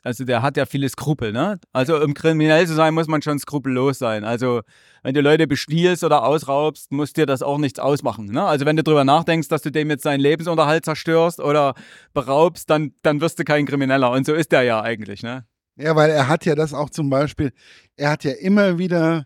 also 0.03 0.25
der 0.25 0.41
hat 0.41 0.57
ja 0.57 0.65
viele 0.65 0.87
Skrupel, 0.89 1.31
ne? 1.31 1.59
Also 1.71 2.01
um 2.01 2.13
kriminell 2.13 2.67
zu 2.67 2.73
sein, 2.73 2.93
muss 2.93 3.07
man 3.07 3.21
schon 3.21 3.39
skrupellos 3.39 3.99
sein. 3.99 4.23
Also 4.23 4.61
wenn 5.03 5.13
du 5.13 5.21
Leute 5.21 5.47
bestiehlst 5.47 6.03
oder 6.03 6.23
ausraubst, 6.23 6.91
muss 6.91 7.11
dir 7.11 7.25
das 7.25 7.41
auch 7.43 7.57
nichts 7.57 7.79
ausmachen. 7.79 8.27
Ne? 8.27 8.43
Also 8.43 8.65
wenn 8.65 8.77
du 8.77 8.83
darüber 8.83 9.03
nachdenkst, 9.03 9.49
dass 9.49 9.61
du 9.61 9.71
dem 9.71 9.89
jetzt 9.89 10.03
seinen 10.03 10.21
Lebensunterhalt 10.21 10.85
zerstörst 10.85 11.41
oder 11.41 11.73
beraubst, 12.13 12.69
dann, 12.69 12.93
dann 13.01 13.19
wirst 13.19 13.37
du 13.37 13.43
kein 13.43 13.65
Krimineller. 13.65 14.11
Und 14.11 14.25
so 14.25 14.33
ist 14.33 14.53
der 14.53 14.63
ja 14.63 14.81
eigentlich, 14.81 15.21
ne? 15.21 15.45
Ja, 15.75 15.95
weil 15.95 16.11
er 16.11 16.27
hat 16.27 16.45
ja 16.45 16.55
das 16.55 16.73
auch 16.73 16.89
zum 16.89 17.09
Beispiel, 17.09 17.51
er 17.95 18.11
hat 18.11 18.23
ja 18.23 18.31
immer 18.31 18.77
wieder 18.77 19.25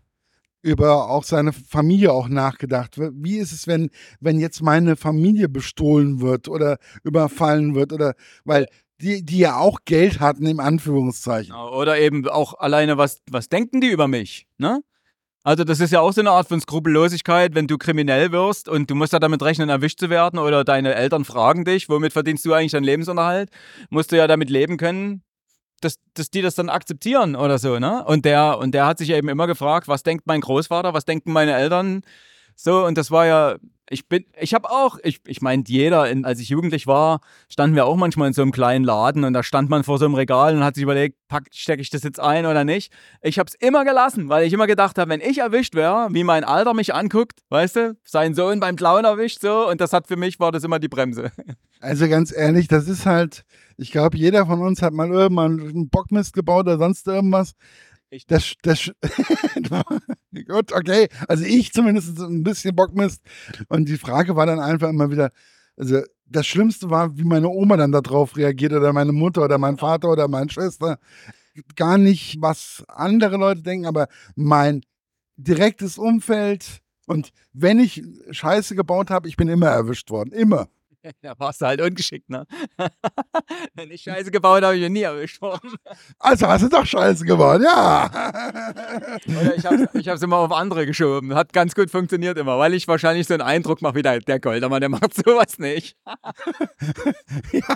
über 0.62 1.10
auch 1.10 1.24
seine 1.24 1.54
Familie 1.54 2.12
auch 2.12 2.30
nachgedacht. 2.30 2.98
Wie 2.98 3.38
ist 3.38 3.52
es, 3.52 3.68
wenn, 3.68 3.90
wenn 4.20 4.40
jetzt 4.40 4.62
meine 4.62 4.96
Familie 4.96 5.50
bestohlen 5.50 6.22
wird 6.22 6.48
oder 6.48 6.78
überfallen 7.04 7.76
wird 7.76 7.94
oder 7.94 8.16
weil 8.44 8.68
die, 9.02 9.24
die 9.24 9.40
ja 9.40 9.58
auch 9.58 9.80
Geld 9.86 10.20
hatten, 10.20 10.46
im 10.46 10.60
Anführungszeichen. 10.60 11.54
Oder 11.54 12.00
eben 12.00 12.28
auch 12.28 12.56
alleine, 12.56 12.98
was, 12.98 13.22
was 13.30 13.50
denken 13.50 13.80
die 13.80 13.92
über 13.92 14.08
mich? 14.08 14.48
Ne? 14.58 14.82
Also 15.44 15.64
das 15.64 15.80
ist 15.80 15.94
ja 15.94 16.02
auch 16.02 16.12
so 16.12 16.22
eine 16.22 16.32
Art 16.32 16.48
von 16.48 16.60
Skrupellosigkeit, 16.60 17.56
wenn 17.56 17.68
du 17.68 17.78
kriminell 17.78 18.32
wirst 18.32 18.68
und 18.68 18.90
du 18.90 18.96
musst 18.96 19.14
ja 19.14 19.20
damit 19.20 19.42
rechnen, 19.44 19.70
erwischt 19.70 20.00
zu 20.00 20.10
werden 20.10 20.40
oder 20.40 20.64
deine 20.64 20.96
Eltern 20.96 21.26
fragen 21.26 21.64
dich, 21.64 21.88
womit 21.90 22.12
verdienst 22.12 22.44
du 22.46 22.54
eigentlich 22.54 22.74
deinen 22.74 22.84
Lebensunterhalt? 22.84 23.50
Musst 23.90 24.12
du 24.12 24.18
ja 24.18 24.28
damit 24.28 24.50
leben 24.50 24.78
können, 24.78 25.24
dass, 25.82 26.00
dass 26.14 26.30
die 26.30 26.42
das 26.42 26.56
dann 26.56 26.70
akzeptieren 26.70 27.36
oder 27.36 27.58
so, 27.58 27.80
ne? 27.80 28.04
Und 28.06 28.26
der, 28.26 28.58
und 28.60 28.74
der 28.74 28.86
hat 28.86 28.98
sich 28.98 29.12
eben 29.12 29.30
immer 29.30 29.48
gefragt, 29.48 29.88
was 29.88 30.04
denkt 30.04 30.26
mein 30.28 30.42
Großvater, 30.42 30.94
was 30.94 31.06
denken 31.06 31.32
meine 31.32 31.54
Eltern? 31.54 32.02
So, 32.56 32.86
und 32.86 32.98
das 32.98 33.12
war 33.12 33.26
ja, 33.28 33.58
ich 33.90 34.08
bin, 34.08 34.26
ich 34.40 34.54
habe 34.54 34.70
auch, 34.70 34.98
ich, 35.04 35.22
ich 35.28 35.42
meine, 35.42 35.64
jeder, 35.68 36.10
in, 36.10 36.26
als 36.26 36.40
ich 36.40 36.50
jugendlich 36.50 36.88
war, 36.88 37.22
standen 37.50 37.76
wir 37.76 37.86
auch 37.86 37.96
manchmal 37.96 38.28
in 38.28 38.34
so 38.34 38.42
einem 38.42 38.52
kleinen 38.52 38.84
Laden 38.84 39.24
und 39.24 39.34
da 39.34 39.44
stand 39.44 39.70
man 39.70 39.84
vor 39.84 39.98
so 39.98 40.06
einem 40.06 40.16
Regal 40.16 40.56
und 40.56 40.64
hat 40.64 40.76
sich 40.76 40.84
überlegt, 40.84 41.18
stecke 41.52 41.82
ich 41.82 41.90
das 41.90 42.04
jetzt 42.04 42.20
ein 42.20 42.46
oder 42.46 42.64
nicht. 42.64 42.92
Ich 43.22 43.40
habe 43.40 43.48
es 43.48 43.56
immer 43.56 43.86
gelassen, 43.86 44.30
weil 44.30 44.46
ich 44.46 44.54
immer 44.54 44.68
gedacht 44.68 44.98
habe, 44.98 45.12
wenn 45.12 45.22
ich 45.22 45.38
erwischt 45.38 45.76
wäre, 45.76 46.10
wie 46.12 46.24
mein 46.24 46.44
Alter 46.44 46.74
mich 46.74 46.94
anguckt, 46.94 47.40
weißt 47.50 47.76
du, 47.76 47.98
sein 48.04 48.34
Sohn 48.34 48.60
beim 48.60 48.76
Clown 48.76 49.06
erwischt, 49.06 49.40
so, 49.42 49.70
und 49.70 49.80
das 49.80 49.94
hat 49.94 50.08
für 50.08 50.18
mich, 50.18 50.40
war 50.40 50.52
das 50.52 50.64
immer 50.64 50.80
die 50.80 50.90
Bremse. 50.90 51.32
Also 51.80 52.08
ganz 52.10 52.36
ehrlich, 52.36 52.68
das 52.68 52.88
ist 52.88 53.06
halt, 53.06 53.44
ich 53.78 53.92
glaube, 53.92 54.18
jeder 54.18 54.46
von 54.46 54.62
uns 54.62 54.82
hat 54.82 54.94
mal 54.94 55.10
irgendwann 55.10 55.60
einen 55.60 55.90
Bockmist 55.90 56.34
gebaut 56.34 56.66
oder 56.66 56.78
sonst 56.78 57.08
irgendwas. 57.08 57.54
Ich 58.10 58.26
das, 58.26 58.56
das, 58.62 58.92
gut, 60.48 60.72
okay. 60.74 61.10
Also 61.28 61.44
ich 61.44 61.74
zumindest 61.74 62.20
ein 62.20 62.44
bisschen 62.44 62.76
Bockmist. 62.76 63.22
Und 63.70 63.88
die 63.88 63.98
Frage 63.98 64.36
war 64.36 64.46
dann 64.46 64.60
einfach 64.60 64.90
immer 64.90 65.12
wieder, 65.12 65.32
also 65.76 66.02
das 66.26 66.48
Schlimmste 66.48 66.90
war, 66.90 67.18
wie 67.18 67.24
meine 67.24 67.50
Oma 67.50 67.78
dann 67.78 67.92
darauf 67.92 68.36
reagiert 68.36 68.74
oder 68.74 68.94
meine 68.94 69.12
Mutter 69.12 69.44
oder 69.44 69.58
mein 69.58 69.78
Vater 69.78 70.10
oder 70.10 70.28
meine 70.28 70.50
Schwester. 70.50 71.00
Gar 71.76 71.98
nicht, 71.98 72.38
was 72.42 72.84
andere 72.88 73.38
Leute 73.38 73.62
denken, 73.62 73.86
aber 73.86 74.08
mein 74.36 74.82
direktes 75.38 75.98
Umfeld. 75.98 76.82
Und 77.08 77.32
wenn 77.54 77.80
ich 77.80 78.04
Scheiße 78.32 78.76
gebaut 78.76 79.10
habe, 79.10 79.28
ich 79.28 79.38
bin 79.38 79.48
immer 79.48 79.68
erwischt 79.68 80.10
worden. 80.12 80.32
Immer. 80.34 80.68
Da 81.22 81.34
warst 81.38 81.62
du 81.62 81.66
halt 81.66 81.82
ungeschickt, 81.82 82.30
ne? 82.30 82.46
Wenn 83.74 83.92
ich 83.92 84.02
Scheiße 84.02 84.32
gebaut 84.32 84.64
habe, 84.64 84.76
ich 84.76 84.82
bin 84.82 84.94
nie 84.94 85.02
erwischt 85.02 85.42
worden. 85.42 85.76
Also 86.20 86.48
hast 86.48 86.64
du 86.64 86.70
doch 86.70 86.86
Scheiße 86.86 87.26
gebaut, 87.26 87.62
ja. 87.64 88.06
Oder 89.28 89.56
ich 89.56 89.66
habe 89.66 89.88
hab's 89.94 90.22
immer 90.22 90.38
auf 90.38 90.52
andere 90.52 90.86
geschoben. 90.86 91.34
Hat 91.36 91.54
ganz 91.54 91.76
gut 91.76 91.90
funktioniert 91.90 92.38
immer, 92.38 92.58
weil 92.58 92.74
ich 92.74 92.88
wahrscheinlich 92.88 93.28
so 93.28 93.34
einen 93.34 93.44
Eindruck 93.44 93.82
mache 93.82 93.96
wie 93.96 94.02
der, 94.02 94.20
der 94.20 94.40
Goldermann, 94.40 94.82
der 94.82 94.90
macht 94.90 95.14
sowas 95.14 95.58
nicht. 95.58 95.98
ja, 97.52 97.76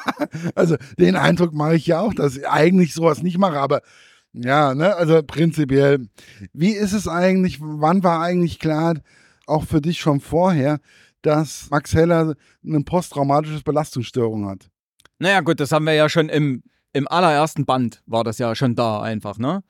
also 0.56 0.78
den 0.98 1.16
Eindruck 1.16 1.54
mache 1.54 1.76
ich 1.76 1.88
ja 1.88 2.00
auch, 2.00 2.14
dass 2.14 2.38
ich 2.38 2.48
eigentlich 2.48 2.94
sowas 2.94 3.22
nicht 3.22 3.38
mache, 3.38 3.60
aber 3.60 3.82
ja, 4.34 4.74
ne, 4.74 4.96
also 4.96 5.22
prinzipiell. 5.24 6.08
Wie 6.54 6.72
ist 6.72 6.94
es 6.94 7.08
eigentlich, 7.08 7.58
wann 7.60 8.04
war 8.04 8.22
eigentlich 8.22 8.60
klar, 8.60 8.96
auch 9.46 9.66
für 9.66 9.82
dich 9.82 10.00
schon 10.00 10.22
vorher, 10.22 10.80
dass 11.22 11.70
Max 11.70 11.94
Heller 11.94 12.36
eine 12.66 12.82
posttraumatische 12.84 13.64
Belastungsstörung 13.64 14.48
hat. 14.48 14.70
Naja, 15.20 15.42
gut, 15.42 15.60
das 15.60 15.72
haben 15.72 15.86
wir 15.86 15.94
ja 15.94 16.10
schon 16.10 16.30
im, 16.30 16.64
im 16.94 17.08
allerersten 17.08 17.66
Band, 17.66 18.02
war 18.06 18.24
das 18.24 18.38
ja 18.40 18.56
schon 18.56 18.76
da 18.76 19.02
einfach, 19.02 19.38
ne? 19.38 19.64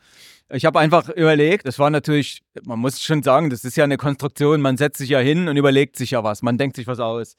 Ich 0.53 0.65
habe 0.65 0.79
einfach 0.79 1.07
überlegt, 1.07 1.65
das 1.65 1.79
war 1.79 1.89
natürlich, 1.89 2.41
man 2.65 2.79
muss 2.79 3.01
schon 3.01 3.23
sagen, 3.23 3.49
das 3.49 3.63
ist 3.63 3.77
ja 3.77 3.85
eine 3.85 3.95
Konstruktion, 3.95 4.59
man 4.59 4.75
setzt 4.75 4.97
sich 4.97 5.09
ja 5.09 5.19
hin 5.19 5.47
und 5.47 5.55
überlegt 5.55 5.95
sich 5.95 6.11
ja 6.11 6.25
was, 6.25 6.41
man 6.41 6.57
denkt 6.57 6.75
sich 6.75 6.87
was 6.87 6.99
aus. 6.99 7.35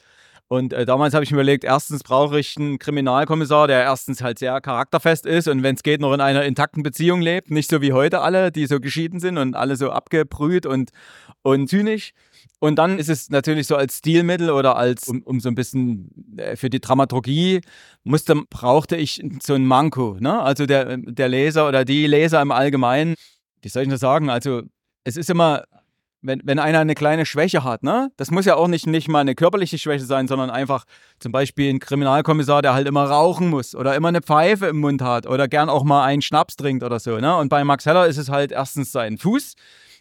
Und 0.53 0.75
äh, 0.75 0.85
damals 0.85 1.15
habe 1.15 1.25
ich 1.25 1.31
mir 1.31 1.37
überlegt, 1.37 1.65
erstens 1.65 2.03
brauche 2.03 2.39
ich 2.39 2.59
einen 2.59 2.79
Kriminalkommissar, 2.79 3.69
der 3.69 3.81
erstens 3.85 4.21
halt 4.21 4.39
sehr 4.39 4.61
charakterfest 4.61 5.25
ist 5.25 5.49
und 5.49 5.63
wenn 5.63 5.77
es 5.77 5.83
geht, 5.83 6.03
noch 6.03 6.13
in 6.13 6.21
einer 6.21 6.45
intakten 6.45 6.83
Beziehung 6.83 7.23
lebt. 7.23 7.51
Nicht 7.51 7.71
so 7.71 7.81
wie 7.81 7.95
heute 7.95 8.21
alle, 8.21 8.53
die 8.53 8.67
so 8.67 8.79
geschieden 8.79 9.19
sind 9.19 9.39
und 9.39 9.57
alle 9.57 9.77
so 9.77 9.91
abgebrüht 9.91 10.67
und, 10.67 10.91
und 11.41 11.69
zynisch. 11.69 12.13
Und 12.59 12.77
dann 12.77 12.99
ist 12.99 13.09
es 13.09 13.31
natürlich 13.31 13.67
so 13.67 13.77
als 13.77 13.97
Stilmittel 13.97 14.51
oder 14.51 14.77
als, 14.77 15.09
um, 15.09 15.23
um 15.23 15.41
so 15.41 15.49
ein 15.49 15.55
bisschen 15.55 16.37
äh, 16.37 16.55
für 16.55 16.69
die 16.69 16.83
Dramaturgie, 16.83 17.63
musste, 18.05 18.35
brauchte 18.51 18.97
ich 18.97 19.25
so 19.43 19.55
ein 19.55 19.65
Manko. 19.65 20.19
Ne? 20.21 20.39
Also 20.39 20.67
der, 20.67 20.99
der 20.99 21.29
Leser 21.31 21.67
oder 21.67 21.87
die 21.87 22.07
Leser 22.07 22.43
im 22.43 22.51
Allgemeinen, 22.51 23.15
wie 23.63 23.71
soll 23.71 23.85
ich 23.85 23.89
das 23.89 24.01
sagen? 24.01 24.29
Also 24.29 24.61
es 25.05 25.17
ist 25.17 25.31
immer, 25.31 25.65
wenn, 26.23 26.41
wenn 26.45 26.59
einer 26.59 26.79
eine 26.79 26.95
kleine 26.95 27.27
Schwäche 27.27 27.65
hat, 27.65 27.83
ne? 27.83 28.11
Das 28.17 28.31
muss 28.31 28.47
ja 28.47 28.55
auch 28.55 28.69
nicht, 28.69 28.87
nicht 28.87 29.09
mal 29.09 29.21
eine 29.21 29.35
körperliche 29.35 29.79
Schwäche 29.79 30.05
sein, 30.05 30.29
sondern 30.29 30.51
einfach 30.51 30.85
zum 31.19 31.33
Beispiel 31.33 31.71
ein 31.71 31.81
Kriminalkommissar, 31.81 32.63
der 32.63 32.75
halt 32.75 32.87
immer 32.87 33.05
rauchen 33.05 33.49
muss 33.49 33.75
oder 33.75 33.95
immer 33.97 34.09
eine 34.09 34.23
Pfeife 34.23 34.67
im 34.67 34.79
Mund 34.81 35.03
hat 35.03 35.27
oder 35.27 35.49
gern 35.49 35.69
auch 35.69 35.85
mal 35.85 36.05
einen 36.05 36.23
Schnaps 36.23 36.57
trinkt 36.57 36.85
oder 36.85 37.01
so, 37.01 37.19
ne? 37.19 37.37
Und 37.37 37.49
bei 37.49 37.65
Max 37.65 37.85
Heller 37.85 38.07
ist 38.07 38.19
es 38.19 38.29
halt 38.29 38.53
erstens 38.53 38.93
sein 38.93 39.19
Fuß, 39.19 39.55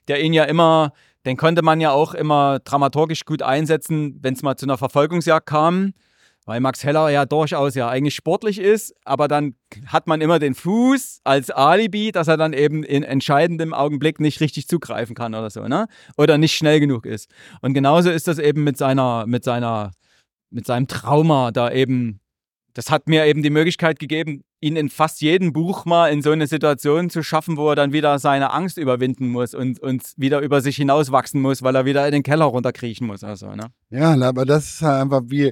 der 0.08 0.24
ihn 0.24 0.34
ja 0.34 0.44
immer, 0.44 0.94
den 1.26 1.38
konnte 1.38 1.64
man 1.64 1.82
ja 1.82 1.92
auch 1.92 2.14
immer 2.14 2.60
dramaturgisch 2.60 3.26
gut 3.26 3.42
einsetzen, 3.42 4.20
wenn 4.22 4.36
es 4.36 4.44
mal 4.44 4.56
zu 4.56 4.66
einer 4.66 4.78
Verfolgungsjagd 4.78 5.48
kam 5.48 5.94
weil 6.46 6.60
Max 6.60 6.84
Heller 6.84 7.10
ja 7.10 7.26
durchaus 7.26 7.76
ja 7.76 7.88
eigentlich 7.90 8.16
sportlich 8.16 8.60
ist, 8.60 8.96
aber 9.06 9.28
dann 9.28 9.56
hat 9.86 10.08
man 10.08 10.22
immer 10.22 10.40
den 10.40 10.56
Fuß 10.56 11.22
als 11.24 11.52
Alibi, 11.52 12.12
dass 12.12 12.28
er 12.28 12.38
dann 12.38 12.54
eben 12.54 12.84
in 12.84 13.04
entscheidendem 13.04 13.74
Augenblick 13.74 14.20
nicht 14.20 14.42
richtig 14.42 14.68
zugreifen 14.68 15.16
kann 15.16 15.36
oder 15.36 15.50
so, 15.50 15.68
ne? 15.68 15.88
Oder 16.18 16.38
nicht 16.38 16.56
schnell 16.56 16.80
genug 16.80 17.06
ist. 17.06 17.30
Und 17.62 17.74
genauso 17.74 18.10
ist 18.10 18.28
das 18.28 18.40
eben 18.40 18.64
mit 18.64 18.78
seiner, 18.78 19.26
mit 19.28 19.44
seiner, 19.44 19.92
mit 20.50 20.66
seinem 20.66 20.88
Trauma 20.88 21.52
da 21.52 21.72
eben. 21.72 22.20
Das 22.74 22.90
hat 22.90 23.10
mir 23.10 23.26
eben 23.26 23.44
die 23.44 23.50
Möglichkeit 23.50 24.00
gegeben, 24.00 24.46
ihn 24.62 24.78
in 24.78 24.90
fast 24.90 25.22
jedem 25.22 25.52
Buch 25.52 25.84
mal 25.84 26.08
in 26.08 26.22
so 26.22 26.32
eine 26.32 26.48
Situation 26.48 27.10
zu 27.10 27.22
schaffen, 27.22 27.58
wo 27.58 27.70
er 27.70 27.76
dann 27.76 27.92
wieder 27.92 28.18
seine 28.18 28.54
Angst 28.54 28.78
überwinden 28.78 29.28
muss 29.28 29.54
und, 29.54 29.82
und 29.82 30.14
wieder 30.16 30.40
über 30.40 30.62
sich 30.62 30.78
hinauswachsen 30.78 31.42
muss, 31.42 31.64
weil 31.64 31.76
er 31.76 31.84
wieder 31.84 32.06
in 32.06 32.14
den 32.14 32.24
Keller 32.24 32.46
runterkriechen 32.46 33.06
muss. 33.06 33.26
Also, 33.26 33.54
ne? 33.56 33.66
Ja, 33.90 34.14
aber 34.14 34.46
das 34.46 34.76
ist 34.76 34.82
halt 34.84 35.02
einfach 35.02 35.22
wie, 35.26 35.52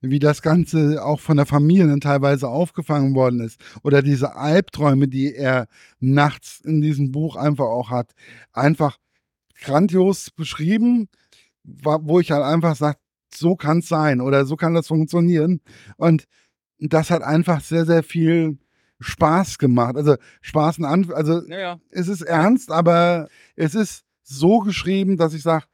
wie 0.00 0.18
das 0.18 0.42
Ganze 0.42 1.04
auch 1.04 1.20
von 1.20 1.36
der 1.36 1.46
Familie 1.46 1.88
dann 1.88 2.00
teilweise 2.00 2.48
aufgefangen 2.48 3.14
worden 3.14 3.40
ist. 3.40 3.60
Oder 3.82 4.02
diese 4.02 4.36
Albträume, 4.36 5.08
die 5.08 5.34
er 5.34 5.66
nachts 5.98 6.60
in 6.64 6.80
diesem 6.80 7.10
Buch 7.10 7.36
einfach 7.36 7.66
auch 7.66 7.90
hat. 7.90 8.12
Einfach 8.52 8.98
grandios 9.60 10.30
beschrieben, 10.30 11.08
wo 11.64 12.20
ich 12.20 12.30
halt 12.30 12.44
einfach 12.44 12.76
sage, 12.76 12.98
so 13.34 13.56
kann 13.56 13.78
es 13.78 13.88
sein 13.88 14.20
oder 14.20 14.46
so 14.46 14.56
kann 14.56 14.74
das 14.74 14.86
funktionieren. 14.86 15.60
Und 15.96 16.24
das 16.78 17.10
hat 17.10 17.22
einfach 17.22 17.60
sehr, 17.60 17.84
sehr 17.84 18.02
viel 18.02 18.58
Spaß 19.00 19.58
gemacht. 19.58 19.96
Also 19.96 20.16
Spaß 20.40 20.78
in 20.78 20.84
Anf 20.84 21.10
also 21.10 21.42
ja, 21.46 21.58
ja. 21.58 21.80
es 21.90 22.08
ist 22.08 22.22
ernst, 22.22 22.70
aber 22.70 23.28
es 23.56 23.74
ist 23.74 24.04
so 24.22 24.60
geschrieben, 24.60 25.16
dass 25.16 25.34
ich 25.34 25.42
sage, 25.42 25.64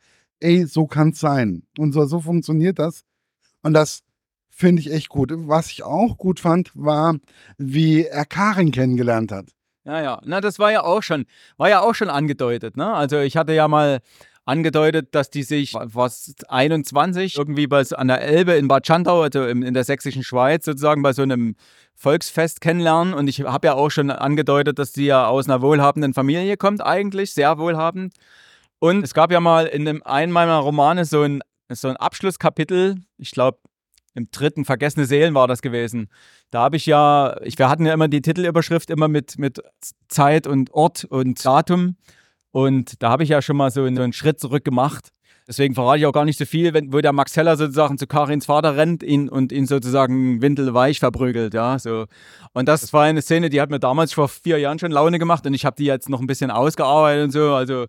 ey, 0.40 0.66
so 0.66 0.86
kann 0.86 1.10
es 1.10 1.20
sein. 1.20 1.64
Und 1.78 1.92
so, 1.92 2.04
so 2.06 2.20
funktioniert 2.20 2.78
das. 2.78 3.04
Und 3.62 3.72
das 3.72 4.02
finde 4.54 4.80
ich 4.80 4.92
echt 4.92 5.08
gut. 5.08 5.32
Was 5.34 5.70
ich 5.70 5.82
auch 5.82 6.16
gut 6.16 6.40
fand, 6.40 6.70
war, 6.74 7.16
wie 7.58 8.06
er 8.06 8.24
Karin 8.24 8.70
kennengelernt 8.70 9.32
hat. 9.32 9.46
Ja, 9.84 10.00
ja. 10.00 10.20
Na, 10.24 10.40
das 10.40 10.58
war 10.58 10.72
ja 10.72 10.82
auch 10.84 11.02
schon, 11.02 11.26
war 11.56 11.68
ja 11.68 11.80
auch 11.80 11.94
schon 11.94 12.08
angedeutet, 12.08 12.76
ne? 12.76 12.94
Also 12.94 13.18
ich 13.18 13.36
hatte 13.36 13.52
ja 13.52 13.68
mal 13.68 14.00
angedeutet, 14.46 15.14
dass 15.14 15.30
die 15.30 15.42
sich 15.42 15.74
was 15.74 16.34
21 16.48 17.36
irgendwie 17.36 17.66
bei, 17.66 17.82
an 17.92 18.08
der 18.08 18.22
Elbe 18.22 18.52
in 18.52 18.68
Bad 18.68 18.86
Schandau, 18.86 19.22
also 19.22 19.44
in, 19.44 19.62
in 19.62 19.74
der 19.74 19.84
sächsischen 19.84 20.22
Schweiz 20.22 20.64
sozusagen 20.64 21.02
bei 21.02 21.12
so 21.12 21.22
einem 21.22 21.56
Volksfest 21.94 22.60
kennenlernen. 22.60 23.14
Und 23.14 23.28
ich 23.28 23.40
habe 23.42 23.66
ja 23.66 23.74
auch 23.74 23.90
schon 23.90 24.10
angedeutet, 24.10 24.78
dass 24.78 24.92
die 24.92 25.06
ja 25.06 25.26
aus 25.26 25.48
einer 25.48 25.62
wohlhabenden 25.62 26.14
Familie 26.14 26.56
kommt, 26.56 26.82
eigentlich, 26.82 27.32
sehr 27.32 27.58
wohlhabend. 27.58 28.14
Und 28.78 29.02
es 29.02 29.14
gab 29.14 29.32
ja 29.32 29.40
mal 29.40 29.66
in 29.66 29.88
einem, 29.88 30.02
einem 30.02 30.32
meiner 30.32 30.58
Romane 30.58 31.04
so 31.04 31.22
ein, 31.22 31.40
so 31.70 31.88
ein 31.88 31.96
Abschlusskapitel, 31.96 32.96
ich 33.16 33.30
glaube, 33.30 33.58
im 34.14 34.28
dritten 34.30 34.64
Vergessene 34.64 35.06
Seelen 35.06 35.34
war 35.34 35.48
das 35.48 35.60
gewesen. 35.62 36.08
Da 36.50 36.62
habe 36.62 36.76
ich 36.76 36.86
ja, 36.86 37.36
ich, 37.42 37.58
wir 37.58 37.68
hatten 37.68 37.86
ja 37.86 37.92
immer 37.92 38.08
die 38.08 38.22
Titelüberschrift 38.22 38.90
immer 38.90 39.08
mit, 39.08 39.38
mit 39.38 39.60
Zeit 40.08 40.46
und 40.46 40.72
Ort 40.72 41.04
und 41.04 41.44
Datum. 41.44 41.96
Und 42.52 43.02
da 43.02 43.10
habe 43.10 43.24
ich 43.24 43.30
ja 43.30 43.42
schon 43.42 43.56
mal 43.56 43.70
so 43.70 43.82
einen, 43.82 43.96
so 43.96 44.02
einen 44.02 44.12
Schritt 44.12 44.38
zurück 44.38 44.64
gemacht. 44.64 45.08
Deswegen 45.46 45.74
verrate 45.74 45.98
ich 45.98 46.06
auch 46.06 46.12
gar 46.12 46.24
nicht 46.24 46.38
so 46.38 46.46
viel, 46.46 46.72
wenn, 46.72 46.92
wo 46.92 47.00
der 47.00 47.12
Max 47.12 47.36
Heller 47.36 47.56
sozusagen 47.56 47.98
zu 47.98 48.06
Karins 48.06 48.46
Vater 48.46 48.76
rennt 48.76 49.02
ihn, 49.02 49.28
und 49.28 49.52
ihn 49.52 49.66
sozusagen 49.66 50.40
windelweich 50.40 51.00
verprügelt, 51.00 51.52
ja, 51.52 51.78
so. 51.78 52.06
Und 52.54 52.66
das 52.66 52.94
war 52.94 53.02
eine 53.02 53.20
Szene, 53.20 53.50
die 53.50 53.60
hat 53.60 53.68
mir 53.68 53.78
damals 53.78 54.14
vor 54.14 54.28
vier 54.28 54.58
Jahren 54.58 54.78
schon 54.78 54.90
Laune 54.90 55.18
gemacht 55.18 55.46
und 55.46 55.52
ich 55.52 55.66
habe 55.66 55.76
die 55.76 55.84
jetzt 55.84 56.08
noch 56.08 56.20
ein 56.20 56.26
bisschen 56.26 56.50
ausgearbeitet 56.50 57.24
und 57.24 57.30
so, 57.32 57.52
also 57.52 57.86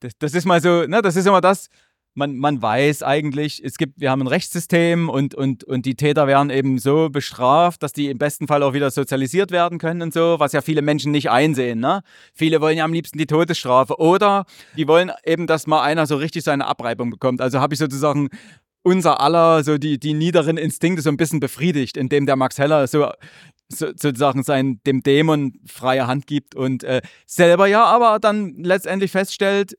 das, 0.00 0.14
das 0.18 0.34
ist 0.34 0.46
mal 0.46 0.60
so, 0.60 0.84
ne, 0.86 1.00
das 1.00 1.14
ist 1.14 1.26
immer 1.26 1.40
das, 1.40 1.68
man, 2.16 2.36
man 2.36 2.60
weiß 2.62 3.02
eigentlich, 3.02 3.62
es 3.62 3.76
gibt, 3.76 4.00
wir 4.00 4.10
haben 4.10 4.22
ein 4.22 4.26
Rechtssystem 4.26 5.08
und, 5.08 5.34
und, 5.34 5.64
und 5.64 5.84
die 5.84 5.94
Täter 5.94 6.26
werden 6.26 6.50
eben 6.50 6.78
so 6.78 7.10
bestraft, 7.10 7.82
dass 7.82 7.92
die 7.92 8.08
im 8.08 8.18
besten 8.18 8.46
Fall 8.46 8.62
auch 8.62 8.72
wieder 8.72 8.90
sozialisiert 8.90 9.50
werden 9.50 9.78
können 9.78 10.02
und 10.02 10.14
so, 10.14 10.36
was 10.38 10.52
ja 10.52 10.62
viele 10.62 10.82
Menschen 10.82 11.12
nicht 11.12 11.30
einsehen. 11.30 11.78
Ne? 11.78 12.02
Viele 12.32 12.60
wollen 12.60 12.78
ja 12.78 12.84
am 12.84 12.92
liebsten 12.92 13.18
die 13.18 13.26
Todesstrafe 13.26 13.98
oder 13.98 14.46
die 14.76 14.88
wollen 14.88 15.12
eben, 15.24 15.46
dass 15.46 15.66
mal 15.66 15.82
einer 15.82 16.06
so 16.06 16.16
richtig 16.16 16.44
seine 16.44 16.66
Abreibung 16.66 17.10
bekommt. 17.10 17.42
Also 17.42 17.60
habe 17.60 17.74
ich 17.74 17.80
sozusagen 17.80 18.30
unser 18.82 19.20
aller, 19.20 19.62
so 19.62 19.76
die, 19.76 19.98
die 19.98 20.14
niederen 20.14 20.56
Instinkte 20.56 21.02
so 21.02 21.10
ein 21.10 21.16
bisschen 21.16 21.40
befriedigt, 21.40 21.96
indem 21.96 22.24
der 22.24 22.36
Max 22.36 22.58
Heller 22.58 22.86
so 22.86 23.10
so, 23.68 23.88
sozusagen 23.88 24.42
sein, 24.42 24.80
dem 24.86 25.02
Dämon 25.02 25.54
freie 25.66 26.06
Hand 26.06 26.26
gibt 26.28 26.54
und 26.54 26.84
äh, 26.84 27.02
selber 27.26 27.66
ja 27.66 27.84
aber 27.84 28.18
dann 28.20 28.62
letztendlich 28.62 29.10
feststellt, 29.10 29.76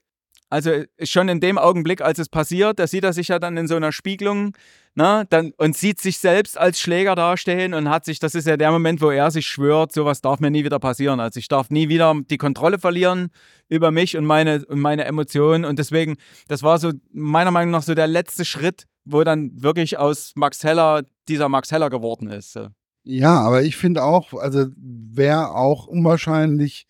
also 0.49 0.71
schon 1.03 1.29
in 1.29 1.39
dem 1.39 1.57
Augenblick, 1.57 2.01
als 2.01 2.19
es 2.19 2.29
passiert, 2.29 2.79
da 2.79 2.87
sieht 2.87 3.03
er 3.03 3.13
sich 3.13 3.27
ja 3.27 3.39
dann 3.39 3.57
in 3.57 3.67
so 3.67 3.75
einer 3.75 3.91
Spiegelung 3.91 4.53
ne, 4.97 5.25
dann, 5.29 5.53
und 5.57 5.77
sieht 5.77 6.01
sich 6.01 6.17
selbst 6.17 6.57
als 6.57 6.79
Schläger 6.79 7.15
dastehen 7.15 7.73
und 7.73 7.89
hat 7.89 8.03
sich, 8.03 8.19
das 8.19 8.33
ist 8.33 8.47
ja 8.47 8.57
der 8.57 8.71
Moment, 8.71 8.99
wo 8.99 9.11
er 9.11 9.29
sich 9.29 9.45
schwört, 9.45 9.93
sowas 9.93 10.21
darf 10.21 10.39
mir 10.39 10.49
nie 10.49 10.63
wieder 10.63 10.79
passieren. 10.79 11.19
Also 11.19 11.39
ich 11.39 11.47
darf 11.47 11.69
nie 11.69 11.87
wieder 11.87 12.15
die 12.29 12.37
Kontrolle 12.37 12.79
verlieren 12.79 13.29
über 13.69 13.91
mich 13.91 14.17
und 14.17 14.25
meine, 14.25 14.65
und 14.65 14.79
meine 14.79 15.05
Emotionen. 15.05 15.65
Und 15.65 15.79
deswegen, 15.79 16.17
das 16.47 16.63
war 16.63 16.79
so 16.79 16.91
meiner 17.13 17.51
Meinung 17.51 17.71
nach 17.71 17.83
so 17.83 17.93
der 17.93 18.07
letzte 18.07 18.43
Schritt, 18.43 18.85
wo 19.05 19.23
dann 19.23 19.51
wirklich 19.61 19.97
aus 19.97 20.31
Max 20.35 20.63
Heller 20.63 21.03
dieser 21.27 21.47
Max 21.47 21.71
Heller 21.71 21.89
geworden 21.89 22.29
ist. 22.29 22.59
Ja, 23.03 23.39
aber 23.39 23.61
ich 23.61 23.77
finde 23.77 24.03
auch, 24.03 24.33
also 24.33 24.65
wäre 24.75 25.51
auch 25.51 25.87
unwahrscheinlich 25.87 26.87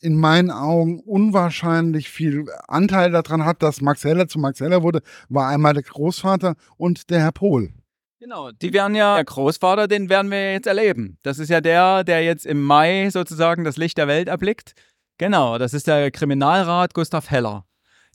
in 0.00 0.16
meinen 0.16 0.50
Augen 0.50 1.00
unwahrscheinlich 1.00 2.10
viel 2.10 2.46
Anteil 2.68 3.10
daran 3.10 3.44
hat, 3.44 3.62
dass 3.62 3.80
Max 3.80 4.04
Heller 4.04 4.28
zu 4.28 4.38
Max 4.38 4.60
Heller 4.60 4.82
wurde, 4.82 5.02
war 5.28 5.48
einmal 5.48 5.74
der 5.74 5.82
Großvater 5.82 6.54
und 6.76 7.10
der 7.10 7.20
Herr 7.20 7.32
Pohl. 7.32 7.70
Genau, 8.18 8.50
die 8.50 8.72
werden 8.72 8.94
ja, 8.94 9.14
der 9.14 9.24
Großvater, 9.24 9.88
den 9.88 10.10
werden 10.10 10.30
wir 10.30 10.52
jetzt 10.52 10.66
erleben. 10.66 11.18
Das 11.22 11.38
ist 11.38 11.48
ja 11.48 11.62
der, 11.62 12.04
der 12.04 12.22
jetzt 12.22 12.44
im 12.44 12.62
Mai 12.62 13.08
sozusagen 13.10 13.64
das 13.64 13.78
Licht 13.78 13.96
der 13.96 14.08
Welt 14.08 14.28
erblickt. 14.28 14.74
Genau, 15.16 15.56
das 15.56 15.72
ist 15.72 15.86
der 15.86 16.10
Kriminalrat 16.10 16.92
Gustav 16.92 17.30
Heller. 17.30 17.64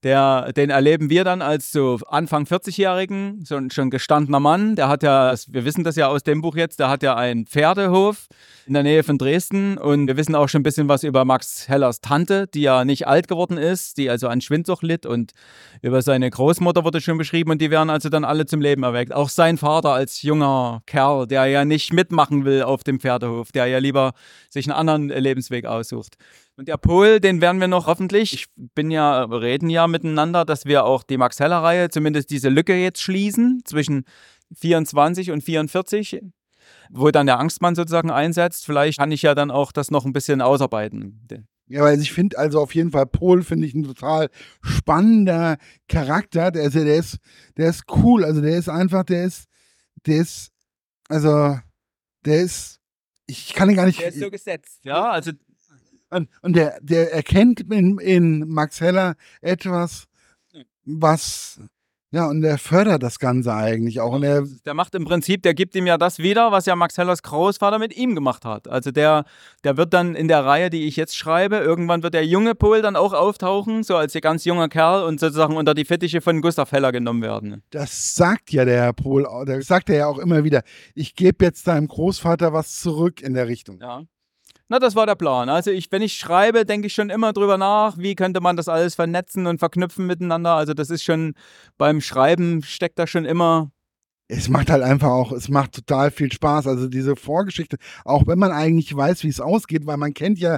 Der, 0.06 0.54
den 0.54 0.70
erleben 0.70 1.10
wir 1.10 1.24
dann 1.24 1.42
als 1.42 1.72
so 1.72 1.98
Anfang 2.08 2.44
40-Jährigen, 2.44 3.44
so 3.44 3.56
ein 3.56 3.72
schon 3.72 3.90
gestandener 3.90 4.40
Mann. 4.40 4.76
Der 4.76 4.88
hat 4.88 5.02
ja, 5.02 5.34
wir 5.48 5.66
wissen 5.66 5.84
das 5.84 5.96
ja 5.96 6.10
aus 6.10 6.22
dem 6.22 6.44
Buch 6.44 6.56
jetzt, 6.56 6.80
der 6.80 6.90
hat 6.90 7.02
ja 7.02 7.16
einen 7.16 7.48
Pferdehof 7.48 8.28
in 8.68 8.76
der 8.76 8.84
Nähe 8.84 9.02
von 9.02 9.18
Dresden. 9.18 9.80
Und 9.80 10.06
wir 10.06 10.16
wissen 10.16 10.36
auch 10.36 10.48
schon 10.48 10.60
ein 10.60 10.64
bisschen 10.64 10.88
was 10.88 11.04
über 11.04 11.26
Max 11.26 11.68
Hellers 11.68 12.02
Tante, 12.02 12.46
die 12.46 12.62
ja 12.62 12.86
nicht 12.86 13.08
alt 13.08 13.28
geworden 13.28 13.58
ist, 13.58 13.98
die 13.98 14.08
also 14.12 14.28
an 14.28 14.42
Schwindsucht 14.42 14.84
litt. 14.84 15.08
Und 15.08 15.32
über 15.82 16.04
seine 16.04 16.30
Großmutter 16.30 16.84
wurde 16.84 17.02
schon 17.02 17.18
beschrieben 17.18 17.50
und 17.50 17.60
die 17.60 17.72
werden 17.72 17.90
also 17.90 18.10
dann 18.10 18.26
alle 18.26 18.46
zum 18.46 18.62
Leben 18.62 18.84
erweckt. 18.84 19.12
Auch 19.12 19.30
sein 19.30 19.58
Vater 19.58 19.90
als 19.90 20.22
junger 20.22 20.84
Kerl, 20.86 21.26
der 21.26 21.48
ja 21.48 21.66
nicht 21.66 21.94
mitmachen 21.94 22.46
will 22.46 22.62
auf 22.62 22.84
dem 22.84 23.00
Pferdehof, 23.00 23.52
der 23.52 23.66
ja 23.66 23.80
lieber 23.80 24.14
sich 24.52 24.70
einen 24.70 24.78
anderen 24.78 25.10
Lebensweg 25.10 25.66
aussucht. 25.66 26.18
Und 26.58 26.70
der 26.70 26.78
Pol, 26.78 27.20
den 27.20 27.42
werden 27.42 27.60
wir 27.60 27.68
noch 27.68 27.88
hoffentlich, 27.88 28.34
ich 28.34 28.46
bin 28.56 28.90
ja, 28.90 29.24
reden 29.24 29.70
ja 29.70 29.88
miteinander, 29.88 30.46
dass 30.46 30.66
wir 30.66 30.86
auch 30.86 31.04
die 31.04 31.18
Max 31.18 31.40
Heller-Reihe, 31.40 31.90
zumindest 31.90 32.30
diese 32.30 32.48
Lücke 32.48 32.76
jetzt 32.76 33.02
schließen 33.02 33.62
zwischen 33.66 34.06
24 34.54 35.32
und 35.32 35.42
44, 35.42 36.22
wo 36.90 37.12
dann 37.12 37.26
der 37.26 37.40
Angstmann 37.40 37.76
sozusagen 37.76 38.10
einsetzt. 38.10 38.66
Vielleicht 38.66 39.00
kann 39.00 39.12
ich 39.12 39.22
ja 39.22 39.36
dann 39.36 39.52
auch 39.52 39.74
das 39.74 39.92
noch 39.92 40.06
ein 40.06 40.14
bisschen 40.14 40.42
ausarbeiten. 40.42 41.28
Ja, 41.68 41.82
weil 41.82 42.00
ich 42.00 42.14
finde 42.14 42.38
also 42.38 42.62
auf 42.62 42.74
jeden 42.76 42.92
Fall 42.92 43.08
Pol 43.08 43.44
finde 43.44 43.68
ich 43.68 43.74
ein 43.74 43.84
total 43.84 44.30
spannender 44.62 45.58
Charakter. 45.90 46.52
Der 46.52 46.64
ist, 46.64 46.76
der 46.76 46.96
ist, 46.96 47.18
der 47.58 47.70
ist 47.70 47.84
cool. 47.92 48.24
Also 48.24 48.40
der 48.40 48.58
ist 48.58 48.70
einfach, 48.70 49.04
der 49.04 49.26
ist, 49.26 49.46
der 50.06 50.18
ist, 50.18 50.52
also 51.10 51.58
der 52.24 52.42
ist, 52.42 52.80
ich 53.28 53.54
kann 53.54 53.70
ihn 53.70 53.76
gar 53.76 53.88
nicht. 53.88 54.00
Der 54.00 54.10
ist 54.10 54.20
so 54.20 54.30
gesetzt, 54.30 54.86
ja. 54.86 55.10
Also 55.10 55.32
und, 56.10 56.30
und 56.42 56.56
der, 56.56 56.80
der 56.82 57.14
erkennt 57.14 57.62
in, 57.62 57.98
in 58.00 58.48
Max 58.48 58.82
Heller 58.82 59.16
etwas, 59.42 60.08
was 60.86 61.60
ja, 62.16 62.28
und 62.28 62.40
der 62.40 62.58
fördert 62.58 63.04
das 63.04 63.20
Ganze 63.20 63.54
eigentlich 63.54 64.00
auch. 64.00 64.14
Und 64.14 64.22
der, 64.22 64.46
der 64.66 64.74
macht 64.74 64.96
im 64.96 65.04
Prinzip, 65.04 65.44
der 65.44 65.54
gibt 65.54 65.76
ihm 65.76 65.86
ja 65.86 65.98
das 65.98 66.20
wieder, 66.20 66.50
was 66.50 66.66
ja 66.66 66.74
Max 66.74 66.98
Hellers 66.98 67.24
Großvater 67.24 67.78
mit 67.78 67.94
ihm 67.98 68.16
gemacht 68.16 68.46
hat. 68.46 68.70
Also 68.70 68.92
der, 68.92 69.26
der 69.66 69.76
wird 69.76 69.94
dann 69.94 70.16
in 70.16 70.30
der 70.30 70.46
Reihe, 70.46 70.70
die 70.70 70.86
ich 70.86 70.96
jetzt 70.96 71.18
schreibe, 71.18 71.58
irgendwann 71.58 72.04
wird 72.04 72.14
der 72.14 72.26
junge 72.26 72.56
Pol 72.56 72.82
dann 72.82 72.96
auch 72.96 73.12
auftauchen, 73.12 73.84
so 73.84 73.98
als 73.98 74.14
ganz 74.22 74.46
junger 74.46 74.70
Kerl 74.70 75.04
und 75.04 75.20
sozusagen 75.20 75.58
unter 75.58 75.74
die 75.74 75.84
Fittiche 75.84 76.22
von 76.22 76.42
Gustav 76.42 76.72
Heller 76.72 76.94
genommen 76.94 77.22
werden. 77.22 77.64
Das 77.72 78.16
sagt 78.16 78.54
ja 78.54 78.64
der 78.64 78.84
Herr 78.84 78.94
Pol, 78.94 79.28
das 79.46 79.66
sagt 79.68 79.90
er 79.90 79.98
ja 79.98 80.08
auch 80.08 80.20
immer 80.20 80.46
wieder. 80.46 80.64
Ich 80.94 81.16
gebe 81.16 81.44
jetzt 81.44 81.68
deinem 81.68 81.90
Großvater 81.90 82.54
was 82.54 82.80
zurück 82.80 83.22
in 83.22 83.34
der 83.34 83.50
Richtung. 83.50 83.80
Ja. 83.82 84.04
Na, 84.68 84.80
das 84.80 84.96
war 84.96 85.06
der 85.06 85.16
Plan. 85.16 85.48
Also 85.48 85.70
ich, 85.70 85.92
wenn 85.92 86.02
ich 86.02 86.16
schreibe, 86.16 86.66
denke 86.66 86.88
ich 86.88 86.94
schon 86.94 87.12
immer 87.12 87.34
drüber 87.34 87.58
nach, 87.58 87.98
wie 88.00 88.16
könnte 88.16 88.42
man 88.42 88.58
das 88.58 88.68
alles 88.68 88.96
vernetzen 88.96 89.46
und 89.46 89.60
verknüpfen 89.60 90.08
miteinander. 90.08 90.56
Also 90.56 90.74
das 90.74 90.90
ist 90.90 91.04
schon 91.04 91.36
beim 91.78 92.02
Schreiben 92.02 92.64
steckt 92.64 92.98
da 92.98 93.06
schon 93.06 93.26
immer. 93.26 93.72
Es 94.28 94.50
macht 94.50 94.72
halt 94.72 94.82
einfach 94.82 95.10
auch, 95.10 95.32
es 95.32 95.50
macht 95.50 95.74
total 95.74 96.10
viel 96.10 96.32
Spaß. 96.32 96.66
Also 96.66 96.88
diese 96.88 97.16
Vorgeschichte, 97.16 97.78
auch 98.06 98.26
wenn 98.26 98.40
man 98.40 98.52
eigentlich 98.52 98.96
weiß, 98.96 99.24
wie 99.24 99.30
es 99.30 99.40
ausgeht, 99.40 99.86
weil 99.86 99.98
man 99.98 100.16
kennt 100.16 100.40
ja 100.40 100.58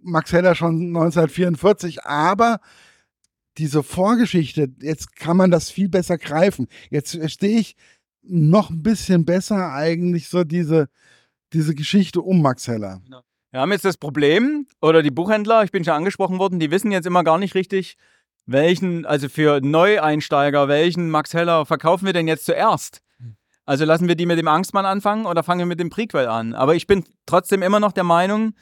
Max 0.00 0.32
Heller 0.32 0.54
schon 0.54 0.86
1944, 0.86 2.04
aber 2.04 2.60
diese 3.58 3.82
Vorgeschichte, 3.82 4.68
jetzt 4.80 5.16
kann 5.16 5.36
man 5.36 5.50
das 5.50 5.70
viel 5.70 5.88
besser 5.90 6.16
greifen. 6.16 6.68
Jetzt 6.90 7.16
verstehe 7.16 7.58
ich 7.58 7.76
noch 8.22 8.70
ein 8.70 8.82
bisschen 8.82 9.24
besser 9.24 9.72
eigentlich 9.72 10.28
so 10.28 10.44
diese, 10.44 10.88
diese 11.52 11.74
Geschichte 11.74 12.20
um 12.20 12.42
Max 12.42 12.68
Heller. 12.68 13.00
Wir 13.50 13.60
haben 13.60 13.72
jetzt 13.72 13.84
das 13.84 13.96
Problem, 13.96 14.66
oder 14.82 15.02
die 15.02 15.10
Buchhändler, 15.10 15.64
ich 15.64 15.70
bin 15.70 15.84
schon 15.84 15.94
angesprochen 15.94 16.38
worden, 16.38 16.60
die 16.60 16.70
wissen 16.70 16.92
jetzt 16.92 17.06
immer 17.06 17.24
gar 17.24 17.38
nicht 17.38 17.54
richtig, 17.54 17.96
welchen, 18.44 19.06
also 19.06 19.28
für 19.28 19.60
Neueinsteiger, 19.60 20.68
welchen 20.68 21.10
Max 21.10 21.34
Heller 21.34 21.66
verkaufen 21.66 22.06
wir 22.06 22.12
denn 22.12 22.28
jetzt 22.28 22.44
zuerst? 22.46 23.02
Also 23.64 23.84
lassen 23.84 24.08
wir 24.08 24.14
die 24.14 24.24
mit 24.24 24.38
dem 24.38 24.48
Angstmann 24.48 24.86
anfangen 24.86 25.26
oder 25.26 25.42
fangen 25.42 25.60
wir 25.60 25.66
mit 25.66 25.80
dem 25.80 25.90
Prequel 25.90 26.26
an? 26.26 26.54
Aber 26.54 26.74
ich 26.74 26.86
bin 26.86 27.04
trotzdem 27.26 27.62
immer 27.62 27.80
noch 27.80 27.92
der 27.92 28.04
Meinung, 28.04 28.54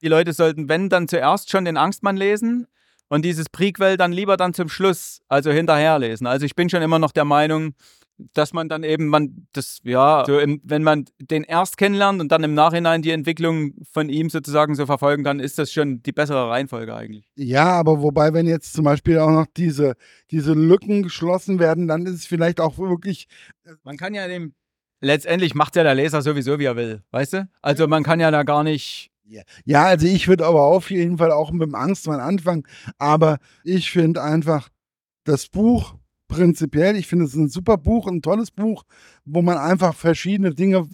die 0.00 0.08
Leute 0.08 0.32
sollten, 0.32 0.68
wenn, 0.70 0.88
dann 0.88 1.08
zuerst 1.08 1.50
schon 1.50 1.66
den 1.66 1.76
Angstmann 1.76 2.16
lesen 2.16 2.66
und 3.08 3.26
dieses 3.26 3.50
Prequel 3.50 3.98
dann 3.98 4.12
lieber 4.12 4.38
dann 4.38 4.54
zum 4.54 4.70
Schluss, 4.70 5.20
also 5.28 5.50
hinterher 5.50 5.98
lesen. 5.98 6.26
Also 6.26 6.46
ich 6.46 6.54
bin 6.54 6.70
schon 6.70 6.80
immer 6.80 6.98
noch 6.98 7.12
der 7.12 7.26
Meinung, 7.26 7.74
dass 8.16 8.52
man 8.52 8.68
dann 8.68 8.84
eben, 8.84 9.06
man 9.06 9.46
das, 9.52 9.80
ja, 9.82 10.24
so 10.26 10.38
im, 10.38 10.60
wenn 10.64 10.82
man 10.82 11.04
den 11.18 11.42
erst 11.42 11.76
kennenlernt 11.76 12.20
und 12.20 12.30
dann 12.30 12.44
im 12.44 12.54
Nachhinein 12.54 13.02
die 13.02 13.10
Entwicklung 13.10 13.74
von 13.90 14.08
ihm 14.08 14.30
sozusagen 14.30 14.74
so 14.74 14.86
verfolgen 14.86 15.24
kann, 15.24 15.40
ist 15.40 15.58
das 15.58 15.72
schon 15.72 16.02
die 16.02 16.12
bessere 16.12 16.48
Reihenfolge 16.48 16.94
eigentlich. 16.94 17.28
Ja, 17.34 17.66
aber 17.70 18.02
wobei, 18.02 18.32
wenn 18.32 18.46
jetzt 18.46 18.72
zum 18.72 18.84
Beispiel 18.84 19.18
auch 19.18 19.30
noch 19.30 19.46
diese, 19.56 19.94
diese 20.30 20.52
Lücken 20.52 21.02
geschlossen 21.02 21.58
werden, 21.58 21.88
dann 21.88 22.06
ist 22.06 22.14
es 22.14 22.26
vielleicht 22.26 22.60
auch 22.60 22.78
wirklich. 22.78 23.26
Äh, 23.64 23.72
man 23.82 23.96
kann 23.96 24.14
ja 24.14 24.28
dem, 24.28 24.54
letztendlich 25.00 25.54
macht 25.54 25.76
ja 25.76 25.82
der 25.82 25.94
Leser 25.94 26.22
sowieso, 26.22 26.58
wie 26.58 26.64
er 26.64 26.76
will, 26.76 27.02
weißt 27.10 27.32
du? 27.34 27.48
Also 27.62 27.88
man 27.88 28.04
kann 28.04 28.20
ja 28.20 28.30
da 28.30 28.42
gar 28.42 28.62
nicht. 28.62 29.10
Ja, 29.64 29.84
also 29.84 30.06
ich 30.06 30.28
würde 30.28 30.44
aber 30.44 30.64
auf 30.64 30.90
jeden 30.90 31.16
Fall 31.16 31.32
auch 31.32 31.50
mit 31.50 31.62
dem 31.62 31.74
Angstmann 31.74 32.20
anfangen, 32.20 32.64
aber 32.98 33.38
ich 33.64 33.90
finde 33.90 34.22
einfach, 34.22 34.68
das 35.24 35.48
Buch 35.48 35.94
prinzipiell, 36.28 36.96
ich 36.96 37.06
finde 37.06 37.26
es 37.26 37.34
ein 37.34 37.48
super 37.48 37.76
Buch, 37.76 38.06
ein 38.06 38.22
tolles 38.22 38.50
Buch, 38.50 38.84
wo 39.24 39.42
man 39.42 39.58
einfach 39.58 39.94
verschiedene 39.94 40.54
Dinge 40.54 40.88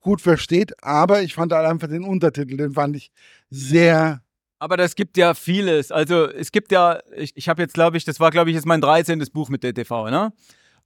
gut 0.00 0.20
versteht, 0.20 0.72
aber 0.82 1.22
ich 1.22 1.34
fand 1.34 1.52
halt 1.52 1.66
einfach 1.66 1.88
den 1.88 2.04
Untertitel, 2.04 2.56
den 2.56 2.72
fand 2.72 2.96
ich 2.96 3.12
sehr. 3.50 4.22
Aber 4.58 4.76
das 4.76 4.94
gibt 4.94 5.16
ja 5.16 5.34
vieles. 5.34 5.90
Also 5.90 6.28
es 6.28 6.52
gibt 6.52 6.72
ja, 6.72 7.00
ich, 7.16 7.32
ich 7.36 7.48
habe 7.48 7.62
jetzt, 7.62 7.74
glaube 7.74 7.96
ich, 7.96 8.04
das 8.04 8.20
war, 8.20 8.30
glaube 8.30 8.50
ich, 8.50 8.56
jetzt 8.56 8.66
mein 8.66 8.80
13. 8.80 9.24
Buch 9.32 9.48
mit 9.48 9.64
DTV, 9.64 10.10
ne? 10.10 10.32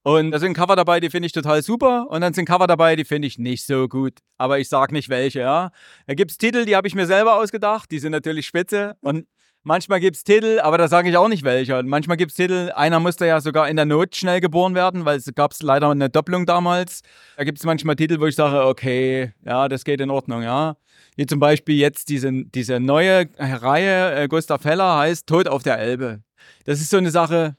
Und 0.02 0.30
da 0.30 0.38
sind 0.38 0.54
Cover 0.54 0.76
dabei, 0.76 1.00
die 1.00 1.10
finde 1.10 1.26
ich 1.26 1.32
total 1.32 1.62
super. 1.62 2.06
Und 2.08 2.20
dann 2.20 2.32
sind 2.32 2.44
Cover 2.44 2.68
dabei, 2.68 2.94
die 2.94 3.04
finde 3.04 3.26
ich 3.26 3.38
nicht 3.38 3.66
so 3.66 3.88
gut. 3.88 4.20
Aber 4.38 4.60
ich 4.60 4.68
sage 4.68 4.94
nicht 4.94 5.08
welche, 5.08 5.40
ja. 5.40 5.72
Da 6.06 6.14
gibt 6.14 6.30
es 6.30 6.38
Titel, 6.38 6.64
die 6.64 6.76
habe 6.76 6.86
ich 6.86 6.94
mir 6.94 7.06
selber 7.06 7.34
ausgedacht. 7.34 7.90
Die 7.90 7.98
sind 7.98 8.12
natürlich 8.12 8.46
spitze. 8.46 8.96
Und 9.00 9.26
Manchmal 9.68 9.98
gibt 9.98 10.14
es 10.14 10.22
Titel, 10.22 10.60
aber 10.60 10.78
da 10.78 10.86
sage 10.86 11.10
ich 11.10 11.16
auch 11.16 11.26
nicht 11.26 11.42
welcher. 11.42 11.82
Manchmal 11.82 12.16
gibt 12.16 12.30
es 12.30 12.36
Titel, 12.36 12.70
einer 12.76 13.00
musste 13.00 13.26
ja 13.26 13.40
sogar 13.40 13.68
in 13.68 13.74
der 13.74 13.84
Not 13.84 14.14
schnell 14.14 14.40
geboren 14.40 14.76
werden, 14.76 15.04
weil 15.04 15.18
es 15.18 15.28
gab 15.34 15.52
leider 15.60 15.90
eine 15.90 16.08
Doppelung 16.08 16.46
damals. 16.46 17.02
Da 17.36 17.42
gibt 17.42 17.58
es 17.58 17.64
manchmal 17.64 17.96
Titel, 17.96 18.20
wo 18.20 18.26
ich 18.26 18.36
sage, 18.36 18.64
okay, 18.64 19.32
ja, 19.44 19.68
das 19.68 19.84
geht 19.84 20.00
in 20.00 20.08
Ordnung, 20.08 20.44
ja. 20.44 20.76
Wie 21.16 21.26
zum 21.26 21.40
Beispiel 21.40 21.74
jetzt 21.74 22.10
diese, 22.10 22.30
diese 22.44 22.78
neue 22.78 23.28
Reihe, 23.40 24.14
äh, 24.14 24.28
Gustav 24.28 24.64
Heller 24.64 24.98
heißt 24.98 25.26
Tod 25.26 25.48
auf 25.48 25.64
der 25.64 25.80
Elbe. 25.80 26.22
Das 26.64 26.80
ist 26.80 26.90
so 26.90 26.98
eine 26.98 27.10
Sache, 27.10 27.56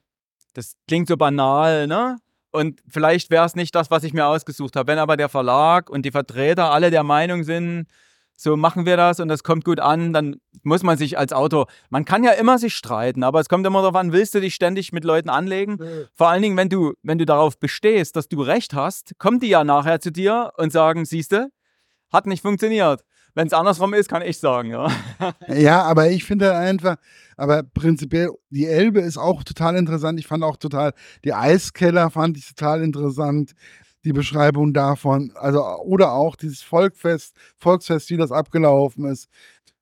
das 0.53 0.77
klingt 0.87 1.09
so 1.09 1.17
banal, 1.17 1.87
ne? 1.87 2.19
Und 2.51 2.79
vielleicht 2.87 3.31
wäre 3.31 3.45
es 3.45 3.55
nicht 3.57 3.75
das, 3.75 3.91
was 3.91 4.05
ich 4.05 4.13
mir 4.13 4.27
ausgesucht 4.27 4.77
habe. 4.77 4.89
Wenn 4.89 4.99
aber 4.99 5.17
der 5.17 5.27
Verlag 5.27 5.89
und 5.89 6.05
die 6.05 6.11
Vertreter 6.11 6.71
alle 6.71 6.89
der 6.89 7.03
Meinung 7.03 7.43
sind, 7.43 7.87
so 8.37 8.55
machen 8.55 8.85
wir 8.85 8.95
das 8.95 9.19
und 9.19 9.27
das 9.27 9.43
kommt 9.43 9.65
gut 9.65 9.79
an, 9.79 10.13
dann 10.13 10.37
muss 10.63 10.83
man 10.83 10.97
sich 10.97 11.17
als 11.17 11.33
Autor, 11.33 11.67
man 11.89 12.05
kann 12.05 12.23
ja 12.23 12.31
immer 12.31 12.59
sich 12.59 12.75
streiten, 12.75 13.23
aber 13.23 13.39
es 13.39 13.49
kommt 13.49 13.65
immer 13.65 13.81
darauf 13.81 13.95
an, 13.95 14.13
willst 14.13 14.35
du 14.35 14.39
dich 14.39 14.53
ständig 14.53 14.93
mit 14.93 15.03
Leuten 15.03 15.29
anlegen? 15.29 15.79
Vor 16.13 16.29
allen 16.29 16.43
Dingen, 16.43 16.55
wenn 16.55 16.69
du, 16.69 16.93
wenn 17.01 17.17
du 17.17 17.25
darauf 17.25 17.59
bestehst, 17.59 18.15
dass 18.15 18.29
du 18.29 18.41
recht 18.41 18.73
hast, 18.73 19.17
kommen 19.17 19.39
die 19.39 19.47
ja 19.47 19.63
nachher 19.63 19.99
zu 19.99 20.11
dir 20.11 20.53
und 20.57 20.71
sagen, 20.71 21.03
siehste, 21.05 21.49
hat 22.13 22.27
nicht 22.27 22.43
funktioniert. 22.43 23.03
Wenn 23.33 23.47
es 23.47 23.53
andersrum 23.53 23.93
ist, 23.93 24.09
kann 24.09 24.23
ich 24.23 24.39
sagen, 24.39 24.71
ja. 24.71 24.91
ja, 25.47 25.83
aber 25.83 26.09
ich 26.09 26.23
finde 26.23 26.55
einfach, 26.55 26.95
aber 27.37 27.63
prinzipiell, 27.63 28.29
die 28.49 28.65
Elbe 28.65 29.01
ist 29.01 29.17
auch 29.17 29.43
total 29.43 29.75
interessant. 29.75 30.19
Ich 30.19 30.27
fand 30.27 30.43
auch 30.43 30.57
total, 30.57 30.93
die 31.23 31.33
Eiskeller 31.33 32.09
fand 32.09 32.37
ich 32.37 32.47
total 32.47 32.81
interessant 32.81 33.51
die 34.07 34.13
Beschreibung 34.13 34.73
davon. 34.73 35.31
Also, 35.35 35.61
oder 35.83 36.13
auch 36.13 36.35
dieses 36.35 36.61
Volkfest, 36.61 37.35
Volksfest, 37.57 38.09
wie 38.09 38.17
das 38.17 38.31
abgelaufen 38.31 39.05
ist. 39.05 39.27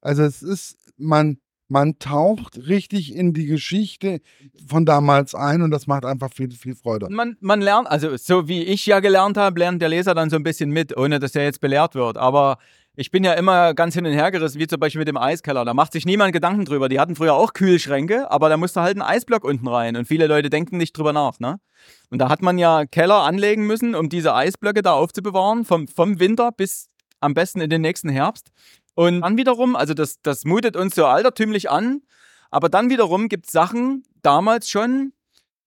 Also 0.01 0.23
es 0.23 0.41
ist, 0.41 0.77
man, 0.97 1.37
man 1.67 1.99
taucht 1.99 2.57
richtig 2.67 3.15
in 3.15 3.33
die 3.33 3.45
Geschichte 3.45 4.21
von 4.67 4.85
damals 4.85 5.35
ein 5.35 5.61
und 5.61 5.71
das 5.71 5.87
macht 5.87 6.05
einfach 6.05 6.33
viel, 6.33 6.51
viel 6.51 6.75
Freude. 6.75 7.07
Man, 7.09 7.37
man 7.39 7.61
lernt, 7.61 7.87
also 7.87 8.17
so 8.17 8.47
wie 8.47 8.63
ich 8.63 8.85
ja 8.85 8.99
gelernt 8.99 9.37
habe, 9.37 9.59
lernt 9.59 9.81
der 9.81 9.89
Leser 9.89 10.15
dann 10.15 10.29
so 10.29 10.35
ein 10.35 10.43
bisschen 10.43 10.71
mit, 10.71 10.97
ohne 10.97 11.19
dass 11.19 11.35
er 11.35 11.43
jetzt 11.43 11.61
belehrt 11.61 11.95
wird. 11.95 12.17
Aber 12.17 12.57
ich 12.95 13.11
bin 13.11 13.23
ja 13.23 13.33
immer 13.33 13.73
ganz 13.73 13.95
hin 13.95 14.05
und 14.05 14.13
her 14.13 14.31
gerissen, 14.31 14.59
wie 14.59 14.67
zum 14.67 14.79
Beispiel 14.79 14.99
mit 14.99 15.07
dem 15.07 15.17
Eiskeller. 15.17 15.65
Da 15.65 15.73
macht 15.73 15.91
sich 15.91 16.05
niemand 16.05 16.33
Gedanken 16.33 16.65
drüber. 16.65 16.89
Die 16.89 16.99
hatten 16.99 17.15
früher 17.15 17.33
auch 17.33 17.53
Kühlschränke, 17.53 18.31
aber 18.31 18.49
da 18.49 18.57
musste 18.57 18.81
halt 18.81 18.97
ein 18.97 19.01
Eisblock 19.01 19.43
unten 19.43 19.67
rein. 19.67 19.95
Und 19.95 20.07
viele 20.07 20.27
Leute 20.27 20.49
denken 20.49 20.77
nicht 20.77 20.97
drüber 20.97 21.13
nach. 21.13 21.39
Ne? 21.39 21.59
Und 22.09 22.19
da 22.19 22.29
hat 22.29 22.41
man 22.41 22.57
ja 22.57 22.85
Keller 22.85 23.23
anlegen 23.23 23.67
müssen, 23.67 23.95
um 23.95 24.09
diese 24.09 24.33
Eisblöcke 24.33 24.81
da 24.81 24.93
aufzubewahren, 24.93 25.65
vom, 25.65 25.87
vom 25.87 26.19
Winter 26.19 26.51
bis 26.51 26.89
am 27.19 27.33
besten 27.33 27.61
in 27.61 27.69
den 27.69 27.81
nächsten 27.81 28.09
Herbst. 28.09 28.51
Und 28.93 29.21
dann 29.21 29.37
wiederum, 29.37 29.75
also 29.75 29.93
das, 29.93 30.21
das 30.21 30.45
mutet 30.45 30.77
uns 30.77 30.95
so 30.95 31.05
altertümlich 31.05 31.69
an, 31.69 32.01
aber 32.49 32.69
dann 32.69 32.89
wiederum 32.89 33.27
gibt 33.27 33.47
es 33.47 33.51
Sachen 33.51 34.03
damals 34.21 34.69
schon, 34.69 35.11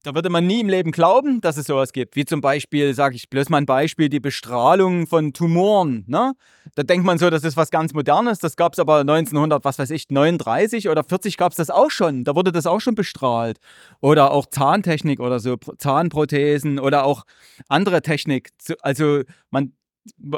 da 0.04 0.14
würde 0.14 0.30
man 0.30 0.46
nie 0.46 0.60
im 0.60 0.68
Leben 0.68 0.92
glauben, 0.92 1.40
dass 1.40 1.56
es 1.56 1.66
sowas 1.66 1.92
gibt. 1.92 2.14
Wie 2.14 2.24
zum 2.24 2.40
Beispiel, 2.40 2.94
sage 2.94 3.16
ich 3.16 3.28
bloß 3.28 3.48
mal 3.48 3.58
ein 3.58 3.66
Beispiel, 3.66 4.08
die 4.08 4.20
Bestrahlung 4.20 5.06
von 5.06 5.32
Tumoren. 5.32 6.04
Ne? 6.06 6.34
Da 6.76 6.84
denkt 6.84 7.04
man 7.04 7.18
so, 7.18 7.30
das 7.30 7.42
ist 7.42 7.56
was 7.56 7.70
ganz 7.70 7.92
Modernes. 7.94 8.38
Das 8.38 8.56
gab 8.56 8.74
es 8.74 8.78
aber 8.78 9.00
1900, 9.00 9.64
was 9.64 9.78
weiß 9.78 9.90
ich, 9.90 10.08
39 10.08 10.88
oder 10.88 11.02
40 11.02 11.36
gab 11.36 11.52
es 11.52 11.56
das 11.56 11.70
auch 11.70 11.90
schon. 11.90 12.24
Da 12.24 12.36
wurde 12.36 12.52
das 12.52 12.66
auch 12.66 12.80
schon 12.80 12.94
bestrahlt. 12.94 13.58
Oder 14.00 14.30
auch 14.30 14.46
Zahntechnik 14.46 15.18
oder 15.20 15.40
so, 15.40 15.56
Zahnprothesen 15.56 16.78
oder 16.78 17.04
auch 17.04 17.24
andere 17.68 18.00
Technik. 18.00 18.50
Also 18.82 19.22
man, 19.50 19.72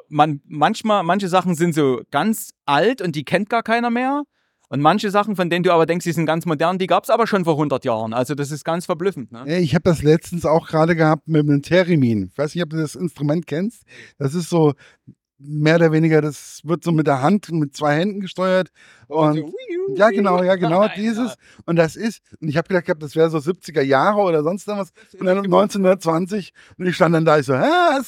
man, 0.08 0.40
manchmal, 0.46 1.02
manche 1.02 1.28
Sachen 1.28 1.54
sind 1.54 1.74
so 1.74 2.00
ganz 2.10 2.52
alt 2.64 3.02
und 3.02 3.14
die 3.14 3.24
kennt 3.24 3.50
gar 3.50 3.62
keiner 3.62 3.90
mehr. 3.90 4.22
Und 4.70 4.80
manche 4.80 5.10
Sachen, 5.10 5.34
von 5.34 5.50
denen 5.50 5.64
du 5.64 5.72
aber 5.72 5.84
denkst, 5.84 6.04
die 6.04 6.12
sind 6.12 6.26
ganz 6.26 6.46
modern, 6.46 6.78
die 6.78 6.86
gab 6.86 7.02
es 7.02 7.10
aber 7.10 7.26
schon 7.26 7.44
vor 7.44 7.54
100 7.54 7.84
Jahren. 7.84 8.12
Also 8.12 8.36
das 8.36 8.52
ist 8.52 8.64
ganz 8.64 8.86
verblüffend. 8.86 9.32
Ne? 9.32 9.58
Ich 9.58 9.74
habe 9.74 9.82
das 9.82 10.04
letztens 10.04 10.46
auch 10.46 10.68
gerade 10.68 10.94
gehabt 10.94 11.26
mit 11.26 11.42
einem 11.42 11.60
Therimin. 11.60 12.30
Ich 12.30 12.38
weiß 12.38 12.54
nicht, 12.54 12.62
ob 12.62 12.70
du 12.70 12.76
das 12.76 12.94
Instrument 12.94 13.48
kennst. 13.48 13.82
Das 14.16 14.32
ist 14.32 14.48
so 14.48 14.74
mehr 15.40 15.76
oder 15.76 15.92
weniger, 15.92 16.20
das 16.20 16.60
wird 16.64 16.84
so 16.84 16.92
mit 16.92 17.06
der 17.06 17.22
Hand, 17.22 17.50
mit 17.50 17.74
zwei 17.74 17.96
Händen 17.96 18.20
gesteuert. 18.20 18.68
Und 19.08 19.38
also, 19.38 19.52
ja, 19.96 20.10
genau, 20.10 20.42
ja, 20.42 20.54
genau, 20.56 20.86
dieses. 20.96 21.34
Und 21.66 21.76
das 21.76 21.96
ist, 21.96 22.22
und 22.40 22.48
ich 22.48 22.56
habe 22.56 22.68
gedacht, 22.68 23.02
das 23.02 23.16
wäre 23.16 23.30
so 23.30 23.38
70er 23.38 23.82
Jahre 23.82 24.20
oder 24.20 24.42
sonst 24.42 24.66
was. 24.68 24.92
Und 25.18 25.26
dann 25.26 25.38
1920 25.38 26.52
und 26.78 26.86
ich 26.86 26.94
stand 26.94 27.14
dann 27.14 27.24
da, 27.24 27.38
ich 27.38 27.46
so, 27.46 27.54
hä? 27.54 27.64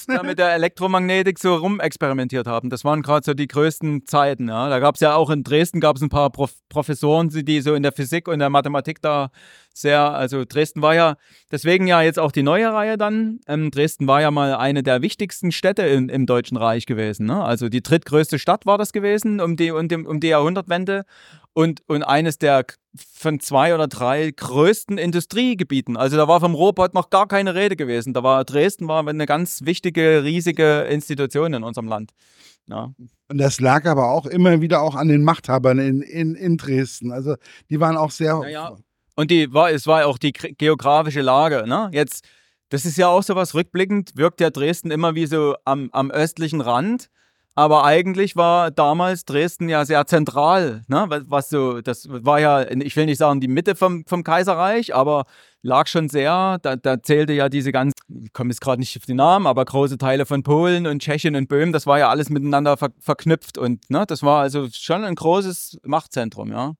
Ja, 0.08 0.22
mit 0.22 0.38
der 0.38 0.52
Elektromagnetik 0.54 1.38
so 1.38 1.54
rumexperimentiert 1.56 2.46
haben. 2.46 2.70
Das 2.70 2.84
waren 2.84 3.02
gerade 3.02 3.24
so 3.24 3.34
die 3.34 3.48
größten 3.48 4.06
Zeiten. 4.06 4.48
Ja. 4.48 4.68
Da 4.68 4.78
gab 4.78 4.96
es 4.96 5.00
ja 5.00 5.14
auch 5.14 5.30
in 5.30 5.42
Dresden 5.42 5.80
gab 5.80 5.96
es 5.96 6.02
ein 6.02 6.08
paar 6.08 6.30
Prof 6.30 6.52
Professoren, 6.68 7.28
die 7.28 7.60
so 7.60 7.74
in 7.74 7.82
der 7.82 7.92
Physik 7.92 8.28
und 8.28 8.38
der 8.38 8.48
Mathematik 8.48 9.02
da 9.02 9.30
sehr, 9.74 10.00
also 10.12 10.44
Dresden 10.44 10.82
war 10.82 10.94
ja, 10.94 11.16
deswegen 11.50 11.86
ja 11.86 12.02
jetzt 12.02 12.18
auch 12.18 12.32
die 12.32 12.42
neue 12.42 12.72
Reihe 12.72 12.98
dann. 12.98 13.40
Ähm, 13.46 13.70
Dresden 13.70 14.06
war 14.06 14.20
ja 14.20 14.30
mal 14.30 14.54
eine 14.54 14.82
der 14.82 15.02
wichtigsten 15.02 15.52
Städte 15.52 15.82
in, 15.82 16.08
im 16.08 16.26
Deutschen 16.26 16.56
Reich 16.56 16.86
gewesen. 16.86 17.26
Ne? 17.26 17.42
Also 17.42 17.68
die 17.68 17.82
drittgrößte 17.82 18.38
Stadt 18.38 18.66
war 18.66 18.78
das 18.78 18.92
gewesen 18.92 19.40
um 19.40 19.56
die, 19.56 19.70
um 19.70 19.88
die, 19.88 19.96
um 19.96 20.20
die 20.20 20.28
Jahrhundertwende 20.28 21.04
und, 21.54 21.82
und 21.86 22.02
eines 22.02 22.38
der 22.38 22.64
von 22.94 23.40
zwei 23.40 23.74
oder 23.74 23.88
drei 23.88 24.30
größten 24.30 24.98
Industriegebieten. 24.98 25.96
Also 25.96 26.16
da 26.16 26.28
war 26.28 26.40
vom 26.40 26.54
Robot 26.54 26.94
noch 26.94 27.10
gar 27.10 27.26
keine 27.26 27.54
Rede 27.54 27.76
gewesen. 27.76 28.12
Da 28.12 28.22
war 28.22 28.44
Dresden 28.44 28.88
war 28.88 29.06
eine 29.06 29.26
ganz 29.26 29.62
wichtige, 29.64 30.24
riesige 30.24 30.82
Institution 30.82 31.54
in 31.54 31.62
unserem 31.64 31.88
Land. 31.88 32.12
Ja. 32.66 32.92
Und 33.28 33.38
das 33.38 33.60
lag 33.60 33.86
aber 33.86 34.10
auch 34.10 34.26
immer 34.26 34.60
wieder 34.60 34.82
auch 34.82 34.94
an 34.94 35.08
den 35.08 35.24
Machthabern 35.24 35.78
in, 35.78 36.02
in, 36.02 36.34
in 36.34 36.56
Dresden. 36.58 37.12
Also 37.12 37.36
die 37.70 37.80
waren 37.80 37.96
auch 37.96 38.10
sehr. 38.10 38.38
Naja, 38.38 38.76
und 39.14 39.30
die 39.30 39.52
war, 39.52 39.70
es 39.70 39.86
war 39.86 40.06
auch 40.06 40.18
die 40.18 40.32
geografische 40.32 41.20
Lage. 41.20 41.64
Ne? 41.66 41.90
Jetzt, 41.92 42.24
das 42.70 42.84
ist 42.84 42.96
ja 42.96 43.08
auch 43.08 43.22
so 43.22 43.34
was 43.34 43.54
rückblickend, 43.54 44.12
wirkt 44.16 44.40
ja 44.40 44.50
Dresden 44.50 44.90
immer 44.90 45.14
wie 45.14 45.26
so 45.26 45.54
am, 45.64 45.90
am 45.92 46.10
östlichen 46.10 46.60
Rand. 46.60 47.08
Aber 47.54 47.84
eigentlich 47.84 48.34
war 48.34 48.70
damals 48.70 49.26
Dresden 49.26 49.68
ja 49.68 49.84
sehr 49.84 50.06
zentral, 50.06 50.82
ne? 50.88 51.04
was, 51.08 51.24
was 51.26 51.48
so, 51.50 51.82
das 51.82 52.08
war 52.08 52.40
ja, 52.40 52.62
ich 52.70 52.96
will 52.96 53.04
nicht 53.04 53.18
sagen 53.18 53.40
die 53.42 53.48
Mitte 53.48 53.74
vom, 53.74 54.06
vom 54.06 54.24
Kaiserreich, 54.24 54.94
aber 54.94 55.26
lag 55.60 55.86
schon 55.86 56.08
sehr, 56.08 56.58
da, 56.62 56.76
da 56.76 57.02
zählte 57.02 57.34
ja 57.34 57.50
diese 57.50 57.70
ganzen, 57.70 57.92
ich 58.24 58.32
komme 58.32 58.50
jetzt 58.50 58.62
gerade 58.62 58.80
nicht 58.80 58.96
auf 58.96 59.04
die 59.04 59.12
Namen, 59.12 59.46
aber 59.46 59.66
große 59.66 59.98
Teile 59.98 60.24
von 60.24 60.42
Polen 60.42 60.86
und 60.86 61.02
Tschechien 61.02 61.36
und 61.36 61.48
Böhmen, 61.48 61.74
das 61.74 61.86
war 61.86 61.98
ja 61.98 62.08
alles 62.08 62.30
miteinander 62.30 62.78
ver 62.78 62.88
verknüpft 62.98 63.58
und 63.58 63.90
ne, 63.90 64.06
das 64.06 64.22
war 64.22 64.40
also 64.40 64.68
schon 64.72 65.04
ein 65.04 65.14
großes 65.14 65.78
Machtzentrum, 65.84 66.52
ja. 66.52 66.72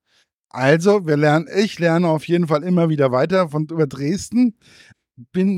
Also, 0.53 1.07
wir 1.07 1.17
lernen, 1.17 1.49
ich 1.57 1.79
lerne 1.79 2.09
auf 2.09 2.29
jeden 2.29 2.47
Fall 2.47 2.63
immer 2.63 2.89
wieder 2.89 3.11
weiter 3.11 3.49
von 3.49 3.67
über 3.67 3.87
Dresden 3.87 4.55
bin, 5.17 5.57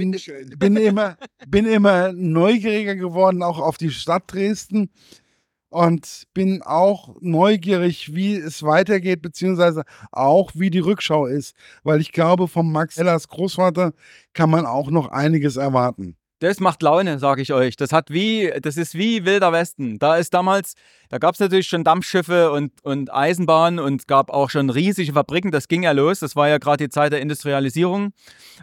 bin, 0.59 0.77
immer, 0.77 1.17
bin 1.47 1.67
immer 1.67 2.13
neugieriger 2.13 2.97
geworden, 2.97 3.43
auch 3.43 3.59
auf 3.59 3.79
die 3.79 3.91
Stadt 3.91 4.25
Dresden. 4.27 4.91
Und 5.71 6.29
bin 6.35 6.63
auch 6.63 7.17
neugierig, 7.21 8.15
wie 8.15 8.37
es 8.37 8.63
weitergeht, 8.63 9.23
beziehungsweise 9.23 9.83
auch, 10.13 10.53
wie 10.55 10.71
die 10.71 10.79
Rückschau 10.79 11.27
ist. 11.27 11.57
Weil 11.83 12.01
ich 12.01 12.13
glaube, 12.13 12.47
vom 12.47 12.71
Max 12.71 12.97
Ellers 12.97 13.27
Großvater 13.27 13.93
kann 14.35 14.51
man 14.51 14.67
auch 14.67 14.91
noch 14.93 15.09
einiges 15.09 15.57
erwarten. 15.57 16.17
Das 16.45 16.61
macht 16.61 16.83
Laune, 16.83 17.19
sage 17.19 17.41
ich 17.41 17.55
euch. 17.55 17.75
Das 17.77 17.91
hat 17.91 18.11
wie, 18.11 18.53
das 18.61 18.77
ist 18.77 18.95
wie 18.95 19.25
Wilder 19.25 19.51
Westen. 19.51 19.99
Da 19.99 20.17
ist 20.17 20.35
damals, 20.35 20.75
da 21.09 21.17
gab 21.17 21.33
es 21.33 21.41
natürlich 21.41 21.67
schon 21.69 21.85
Dampfschiffe 21.85 22.53
und, 22.53 22.73
und 22.85 23.11
Eisenbahnen 23.11 23.81
und 23.81 24.07
gab 24.09 24.31
auch 24.31 24.51
schon 24.51 24.69
riesige 24.69 25.15
Fabriken. 25.15 25.53
Das 25.53 25.69
ging 25.69 25.85
ja 25.85 25.93
los. 25.93 26.21
Das 26.21 26.37
war 26.37 26.49
ja 26.49 26.59
gerade 26.59 26.85
die 26.85 26.91
Zeit 26.91 27.15
der 27.15 27.23
Industrialisierung. 27.23 28.13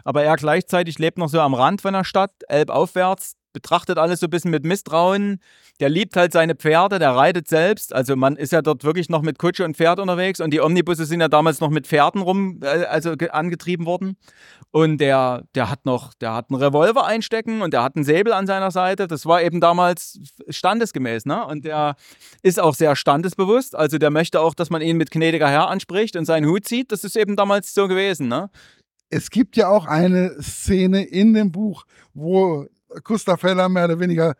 Aber 0.04 0.22
er 0.22 0.36
gleichzeitig 0.36 1.00
lebt 1.00 1.18
noch 1.18 1.28
so 1.28 1.40
am 1.40 1.54
Rand 1.54 1.82
von 1.82 1.92
der 1.92 2.04
Stadt, 2.04 2.30
elbaufwärts, 2.46 3.34
betrachtet 3.52 3.98
alles 3.98 4.20
so 4.20 4.26
ein 4.26 4.30
bisschen 4.30 4.50
mit 4.50 4.64
Misstrauen. 4.64 5.40
Der 5.80 5.88
liebt 5.88 6.16
halt 6.16 6.32
seine 6.32 6.54
Pferde, 6.54 6.98
der 6.98 7.10
reitet 7.10 7.48
selbst. 7.48 7.94
Also 7.94 8.16
man 8.16 8.36
ist 8.36 8.52
ja 8.52 8.62
dort 8.62 8.84
wirklich 8.84 9.08
noch 9.08 9.22
mit 9.22 9.38
Kutsche 9.38 9.64
und 9.64 9.76
Pferd 9.76 9.98
unterwegs 9.98 10.40
und 10.40 10.52
die 10.52 10.60
Omnibusse 10.60 11.06
sind 11.06 11.20
ja 11.20 11.28
damals 11.28 11.60
noch 11.60 11.70
mit 11.70 11.86
Pferden 11.86 12.22
rum, 12.22 12.60
äh, 12.62 12.84
also 12.84 13.12
angetrieben 13.30 13.86
worden. 13.86 14.16
Und 14.70 14.98
der, 14.98 15.44
der 15.54 15.70
hat 15.70 15.84
noch, 15.84 16.14
der 16.14 16.34
hat 16.34 16.50
einen 16.50 16.60
Revolver 16.60 17.04
einstecken 17.04 17.62
und 17.62 17.74
der 17.74 17.82
hat 17.82 17.96
einen 17.96 18.04
Säbel 18.04 18.32
an 18.32 18.46
seiner 18.46 18.70
Seite. 18.70 19.06
Das 19.06 19.26
war 19.26 19.42
eben 19.42 19.60
damals 19.60 20.18
standesgemäß, 20.48 21.26
ne? 21.26 21.44
Und 21.46 21.64
der 21.64 21.96
ist 22.42 22.58
auch 22.58 22.74
sehr 22.74 22.96
standesbewusst. 22.96 23.76
Also 23.76 23.98
der 23.98 24.10
möchte 24.10 24.40
auch, 24.40 24.54
dass 24.54 24.70
man 24.70 24.80
ihn 24.80 24.96
mit 24.96 25.10
gnädiger 25.10 25.48
Herr 25.48 25.68
anspricht 25.68 26.16
und 26.16 26.24
seinen 26.24 26.46
Hut 26.46 26.64
zieht. 26.64 26.90
Das 26.90 27.04
ist 27.04 27.16
eben 27.16 27.36
damals 27.36 27.74
so 27.74 27.88
gewesen, 27.88 28.28
ne? 28.28 28.50
Es 29.10 29.28
gibt 29.28 29.56
ja 29.56 29.68
auch 29.68 29.84
eine 29.84 30.40
Szene 30.40 31.04
in 31.04 31.34
dem 31.34 31.52
Buch, 31.52 31.84
wo 32.14 32.66
Gustav 33.04 33.42
Heller 33.42 33.68
mehr 33.68 33.86
oder 33.86 34.00
weniger 34.00 34.34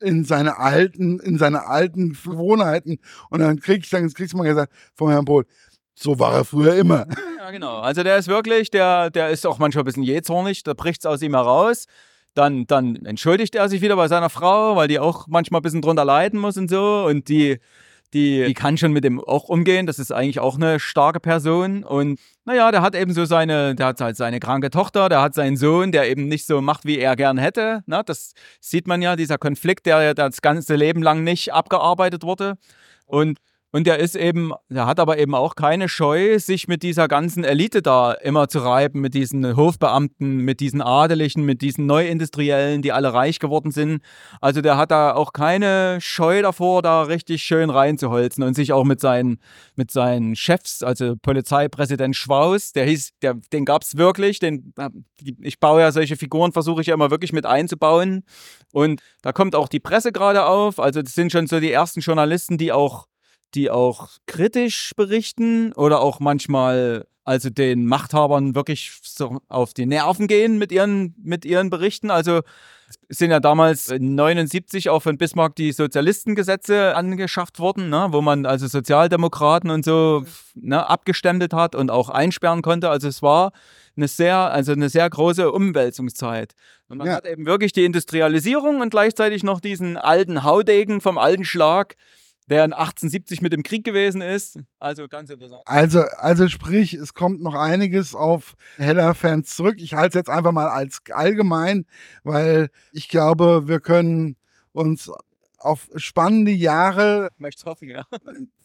in 0.00 0.24
seine 0.24 0.58
alten, 0.58 1.20
in 1.20 1.38
seine 1.38 1.66
alten 1.66 2.12
Gewohnheiten. 2.12 2.98
Und 3.30 3.40
dann 3.40 3.60
krieg 3.60 3.84
ich 3.84 3.90
dann 3.90 4.12
kriegst 4.12 4.32
du 4.32 4.36
mal 4.36 4.44
gesagt 4.44 4.72
vom 4.94 5.10
Herrn 5.10 5.24
Pohl, 5.24 5.46
so 5.94 6.18
war 6.18 6.34
er 6.34 6.44
früher 6.44 6.74
immer. 6.74 7.06
Ja, 7.38 7.50
genau. 7.50 7.80
Also 7.80 8.02
der 8.02 8.18
ist 8.18 8.28
wirklich, 8.28 8.70
der, 8.70 9.10
der 9.10 9.30
ist 9.30 9.46
auch 9.46 9.58
manchmal 9.58 9.82
ein 9.82 9.86
bisschen 9.86 10.02
jähzornig, 10.02 10.62
da 10.62 10.74
bricht 10.74 11.00
es 11.00 11.06
aus 11.06 11.22
ihm 11.22 11.34
heraus. 11.34 11.86
Dann, 12.34 12.66
dann 12.66 13.04
entschuldigt 13.04 13.54
er 13.54 13.68
sich 13.68 13.82
wieder 13.82 13.96
bei 13.96 14.08
seiner 14.08 14.30
Frau, 14.30 14.74
weil 14.76 14.88
die 14.88 14.98
auch 14.98 15.26
manchmal 15.26 15.60
ein 15.60 15.62
bisschen 15.62 15.82
drunter 15.82 16.04
leiden 16.04 16.40
muss 16.40 16.56
und 16.56 16.70
so. 16.70 17.04
Und 17.04 17.28
die, 17.28 17.58
die, 18.12 18.44
die 18.44 18.54
kann 18.54 18.76
schon 18.76 18.92
mit 18.92 19.04
dem 19.04 19.20
auch 19.20 19.44
umgehen. 19.44 19.86
Das 19.86 19.98
ist 19.98 20.12
eigentlich 20.12 20.40
auch 20.40 20.56
eine 20.56 20.78
starke 20.80 21.20
Person. 21.20 21.84
Und 21.84 22.20
naja, 22.44 22.70
der 22.70 22.82
hat 22.82 22.94
eben 22.94 23.12
so 23.12 23.24
seine, 23.24 23.74
der 23.74 23.86
hat 23.86 24.00
halt 24.00 24.16
seine 24.16 24.40
kranke 24.40 24.70
Tochter, 24.70 25.08
der 25.08 25.22
hat 25.22 25.34
seinen 25.34 25.56
Sohn, 25.56 25.92
der 25.92 26.10
eben 26.10 26.28
nicht 26.28 26.46
so 26.46 26.60
macht, 26.60 26.84
wie 26.84 26.98
er 26.98 27.16
gern 27.16 27.38
hätte. 27.38 27.82
Na, 27.86 28.02
das 28.02 28.34
sieht 28.60 28.86
man 28.86 29.02
ja, 29.02 29.16
dieser 29.16 29.38
Konflikt, 29.38 29.86
der 29.86 30.14
das 30.14 30.42
ganze 30.42 30.76
Leben 30.76 31.02
lang 31.02 31.24
nicht 31.24 31.52
abgearbeitet 31.52 32.22
wurde. 32.22 32.58
Und 33.06 33.38
und 33.74 33.86
der 33.86 33.98
ist 34.00 34.16
eben, 34.16 34.52
der 34.68 34.86
hat 34.86 35.00
aber 35.00 35.16
eben 35.16 35.34
auch 35.34 35.54
keine 35.54 35.88
Scheu, 35.88 36.38
sich 36.38 36.68
mit 36.68 36.82
dieser 36.82 37.08
ganzen 37.08 37.42
Elite 37.42 37.80
da 37.80 38.12
immer 38.12 38.48
zu 38.48 38.58
reiben, 38.58 39.00
mit 39.00 39.14
diesen 39.14 39.56
Hofbeamten, 39.56 40.36
mit 40.36 40.60
diesen 40.60 40.82
Adeligen, 40.82 41.46
mit 41.46 41.62
diesen 41.62 41.86
Neuindustriellen, 41.86 42.82
die 42.82 42.92
alle 42.92 43.14
reich 43.14 43.38
geworden 43.38 43.70
sind. 43.70 44.02
Also 44.42 44.60
der 44.60 44.76
hat 44.76 44.90
da 44.90 45.14
auch 45.14 45.32
keine 45.32 45.98
Scheu 46.02 46.42
davor, 46.42 46.82
da 46.82 47.04
richtig 47.04 47.42
schön 47.44 47.70
reinzuholzen 47.70 48.44
und 48.44 48.52
sich 48.52 48.74
auch 48.74 48.84
mit 48.84 49.00
seinen, 49.00 49.38
mit 49.74 49.90
seinen 49.90 50.36
Chefs, 50.36 50.82
also 50.82 51.16
Polizeipräsident 51.16 52.14
Schwaus, 52.14 52.72
der 52.72 52.84
hieß, 52.84 53.12
der, 53.22 53.34
den 53.54 53.64
gab 53.64 53.84
es 53.84 53.96
wirklich, 53.96 54.38
den, 54.38 54.74
ich 55.40 55.60
baue 55.60 55.80
ja 55.80 55.92
solche 55.92 56.16
Figuren, 56.16 56.52
versuche 56.52 56.82
ich 56.82 56.88
ja 56.88 56.94
immer 56.94 57.10
wirklich 57.10 57.32
mit 57.32 57.46
einzubauen. 57.46 58.24
Und 58.72 59.00
da 59.22 59.32
kommt 59.32 59.54
auch 59.54 59.68
die 59.68 59.80
Presse 59.80 60.12
gerade 60.12 60.44
auf. 60.44 60.78
Also 60.78 61.00
das 61.00 61.14
sind 61.14 61.32
schon 61.32 61.46
so 61.46 61.58
die 61.58 61.72
ersten 61.72 62.00
Journalisten, 62.00 62.58
die 62.58 62.70
auch 62.70 63.06
die 63.54 63.70
auch 63.70 64.08
kritisch 64.26 64.92
berichten 64.96 65.72
oder 65.72 66.00
auch 66.00 66.20
manchmal 66.20 67.06
also 67.24 67.50
den 67.50 67.86
Machthabern 67.86 68.54
wirklich 68.54 68.92
so 69.02 69.38
auf 69.48 69.74
die 69.74 69.86
Nerven 69.86 70.26
gehen 70.26 70.58
mit 70.58 70.72
ihren, 70.72 71.14
mit 71.22 71.44
ihren 71.44 71.70
Berichten. 71.70 72.10
Also 72.10 72.40
sind 73.08 73.30
ja 73.30 73.40
damals 73.40 73.90
79 73.96 74.90
auch 74.90 75.02
von 75.02 75.18
Bismarck 75.18 75.56
die 75.56 75.72
Sozialistengesetze 75.72 76.94
angeschafft 76.94 77.58
worden, 77.58 77.88
ne, 77.88 78.08
wo 78.10 78.20
man 78.20 78.44
also 78.44 78.66
Sozialdemokraten 78.66 79.70
und 79.70 79.84
so 79.84 80.24
ne, 80.54 80.88
abgestempelt 80.88 81.54
hat 81.54 81.74
und 81.74 81.90
auch 81.90 82.08
einsperren 82.10 82.62
konnte. 82.62 82.90
Also 82.90 83.08
es 83.08 83.22
war 83.22 83.52
eine 83.96 84.08
sehr, 84.08 84.36
also 84.36 84.72
eine 84.72 84.88
sehr 84.88 85.08
große 85.08 85.50
Umwälzungszeit. 85.50 86.54
Und 86.88 86.98
man 86.98 87.06
ja. 87.06 87.14
hat 87.14 87.26
eben 87.26 87.46
wirklich 87.46 87.72
die 87.72 87.84
Industrialisierung 87.84 88.80
und 88.80 88.90
gleichzeitig 88.90 89.42
noch 89.42 89.60
diesen 89.60 89.96
alten 89.96 90.42
Haudegen 90.42 91.00
vom 91.00 91.18
alten 91.18 91.44
Schlag, 91.44 91.96
der 92.48 92.64
in 92.64 92.72
1870 92.72 93.40
mit 93.40 93.52
dem 93.52 93.62
Krieg 93.62 93.84
gewesen 93.84 94.20
ist. 94.20 94.58
Also 94.78 95.08
ganz 95.08 95.30
interessant. 95.30 95.62
Also, 95.66 96.00
also 96.16 96.48
sprich, 96.48 96.94
es 96.94 97.14
kommt 97.14 97.42
noch 97.42 97.54
einiges 97.54 98.14
auf 98.14 98.54
Heller-Fans 98.76 99.54
zurück. 99.54 99.76
Ich 99.78 99.94
halte 99.94 100.08
es 100.08 100.14
jetzt 100.14 100.30
einfach 100.30 100.52
mal 100.52 100.68
als 100.68 101.00
allgemein, 101.10 101.86
weil 102.24 102.70
ich 102.92 103.08
glaube, 103.08 103.68
wir 103.68 103.80
können 103.80 104.36
uns 104.72 105.10
auf 105.58 105.88
spannende 105.96 106.50
Jahre 106.50 107.30
hoffen, 107.64 107.88
ja. 107.88 108.04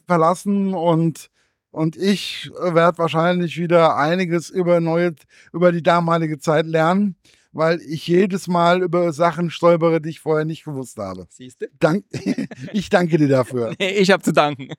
verlassen 0.07 0.73
und 0.73 1.29
und 1.69 1.95
ich 1.95 2.49
werde 2.59 2.97
wahrscheinlich 2.97 3.59
wieder 3.59 3.97
einiges 3.97 4.49
über 4.49 4.79
neue, 4.79 5.13
über 5.53 5.71
die 5.71 5.83
damalige 5.83 6.39
Zeit 6.39 6.65
lernen 6.65 7.15
weil 7.57 7.81
ich 7.81 8.07
jedes 8.07 8.47
Mal 8.47 8.83
über 8.83 9.11
Sachen 9.11 9.49
stolpere, 9.49 9.99
die 9.99 10.09
ich 10.09 10.19
vorher 10.19 10.45
nicht 10.45 10.63
gewusst 10.63 10.97
habe. 10.97 11.25
Siehst 11.29 11.61
du? 11.61 11.67
Dank 11.79 12.05
ich 12.73 12.89
danke 12.89 13.17
dir 13.17 13.27
dafür. 13.27 13.73
Nee, 13.79 13.97
ich 13.97 14.11
habe 14.11 14.23
zu 14.23 14.31
danken. 14.33 14.69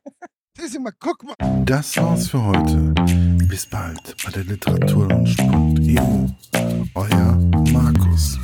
Das, 0.57 0.79
mal, 0.79 0.93
guck 0.99 1.25
mal. 1.25 1.35
das 1.65 1.97
war's 1.97 2.29
für 2.29 2.43
heute. 2.45 2.95
Bis 3.49 3.67
bald 3.67 4.17
bei 4.25 4.31
der 4.33 4.45
Literaturlaunch.eu. 4.45 6.27
Euer 6.95 7.37
Markus. 7.73 8.39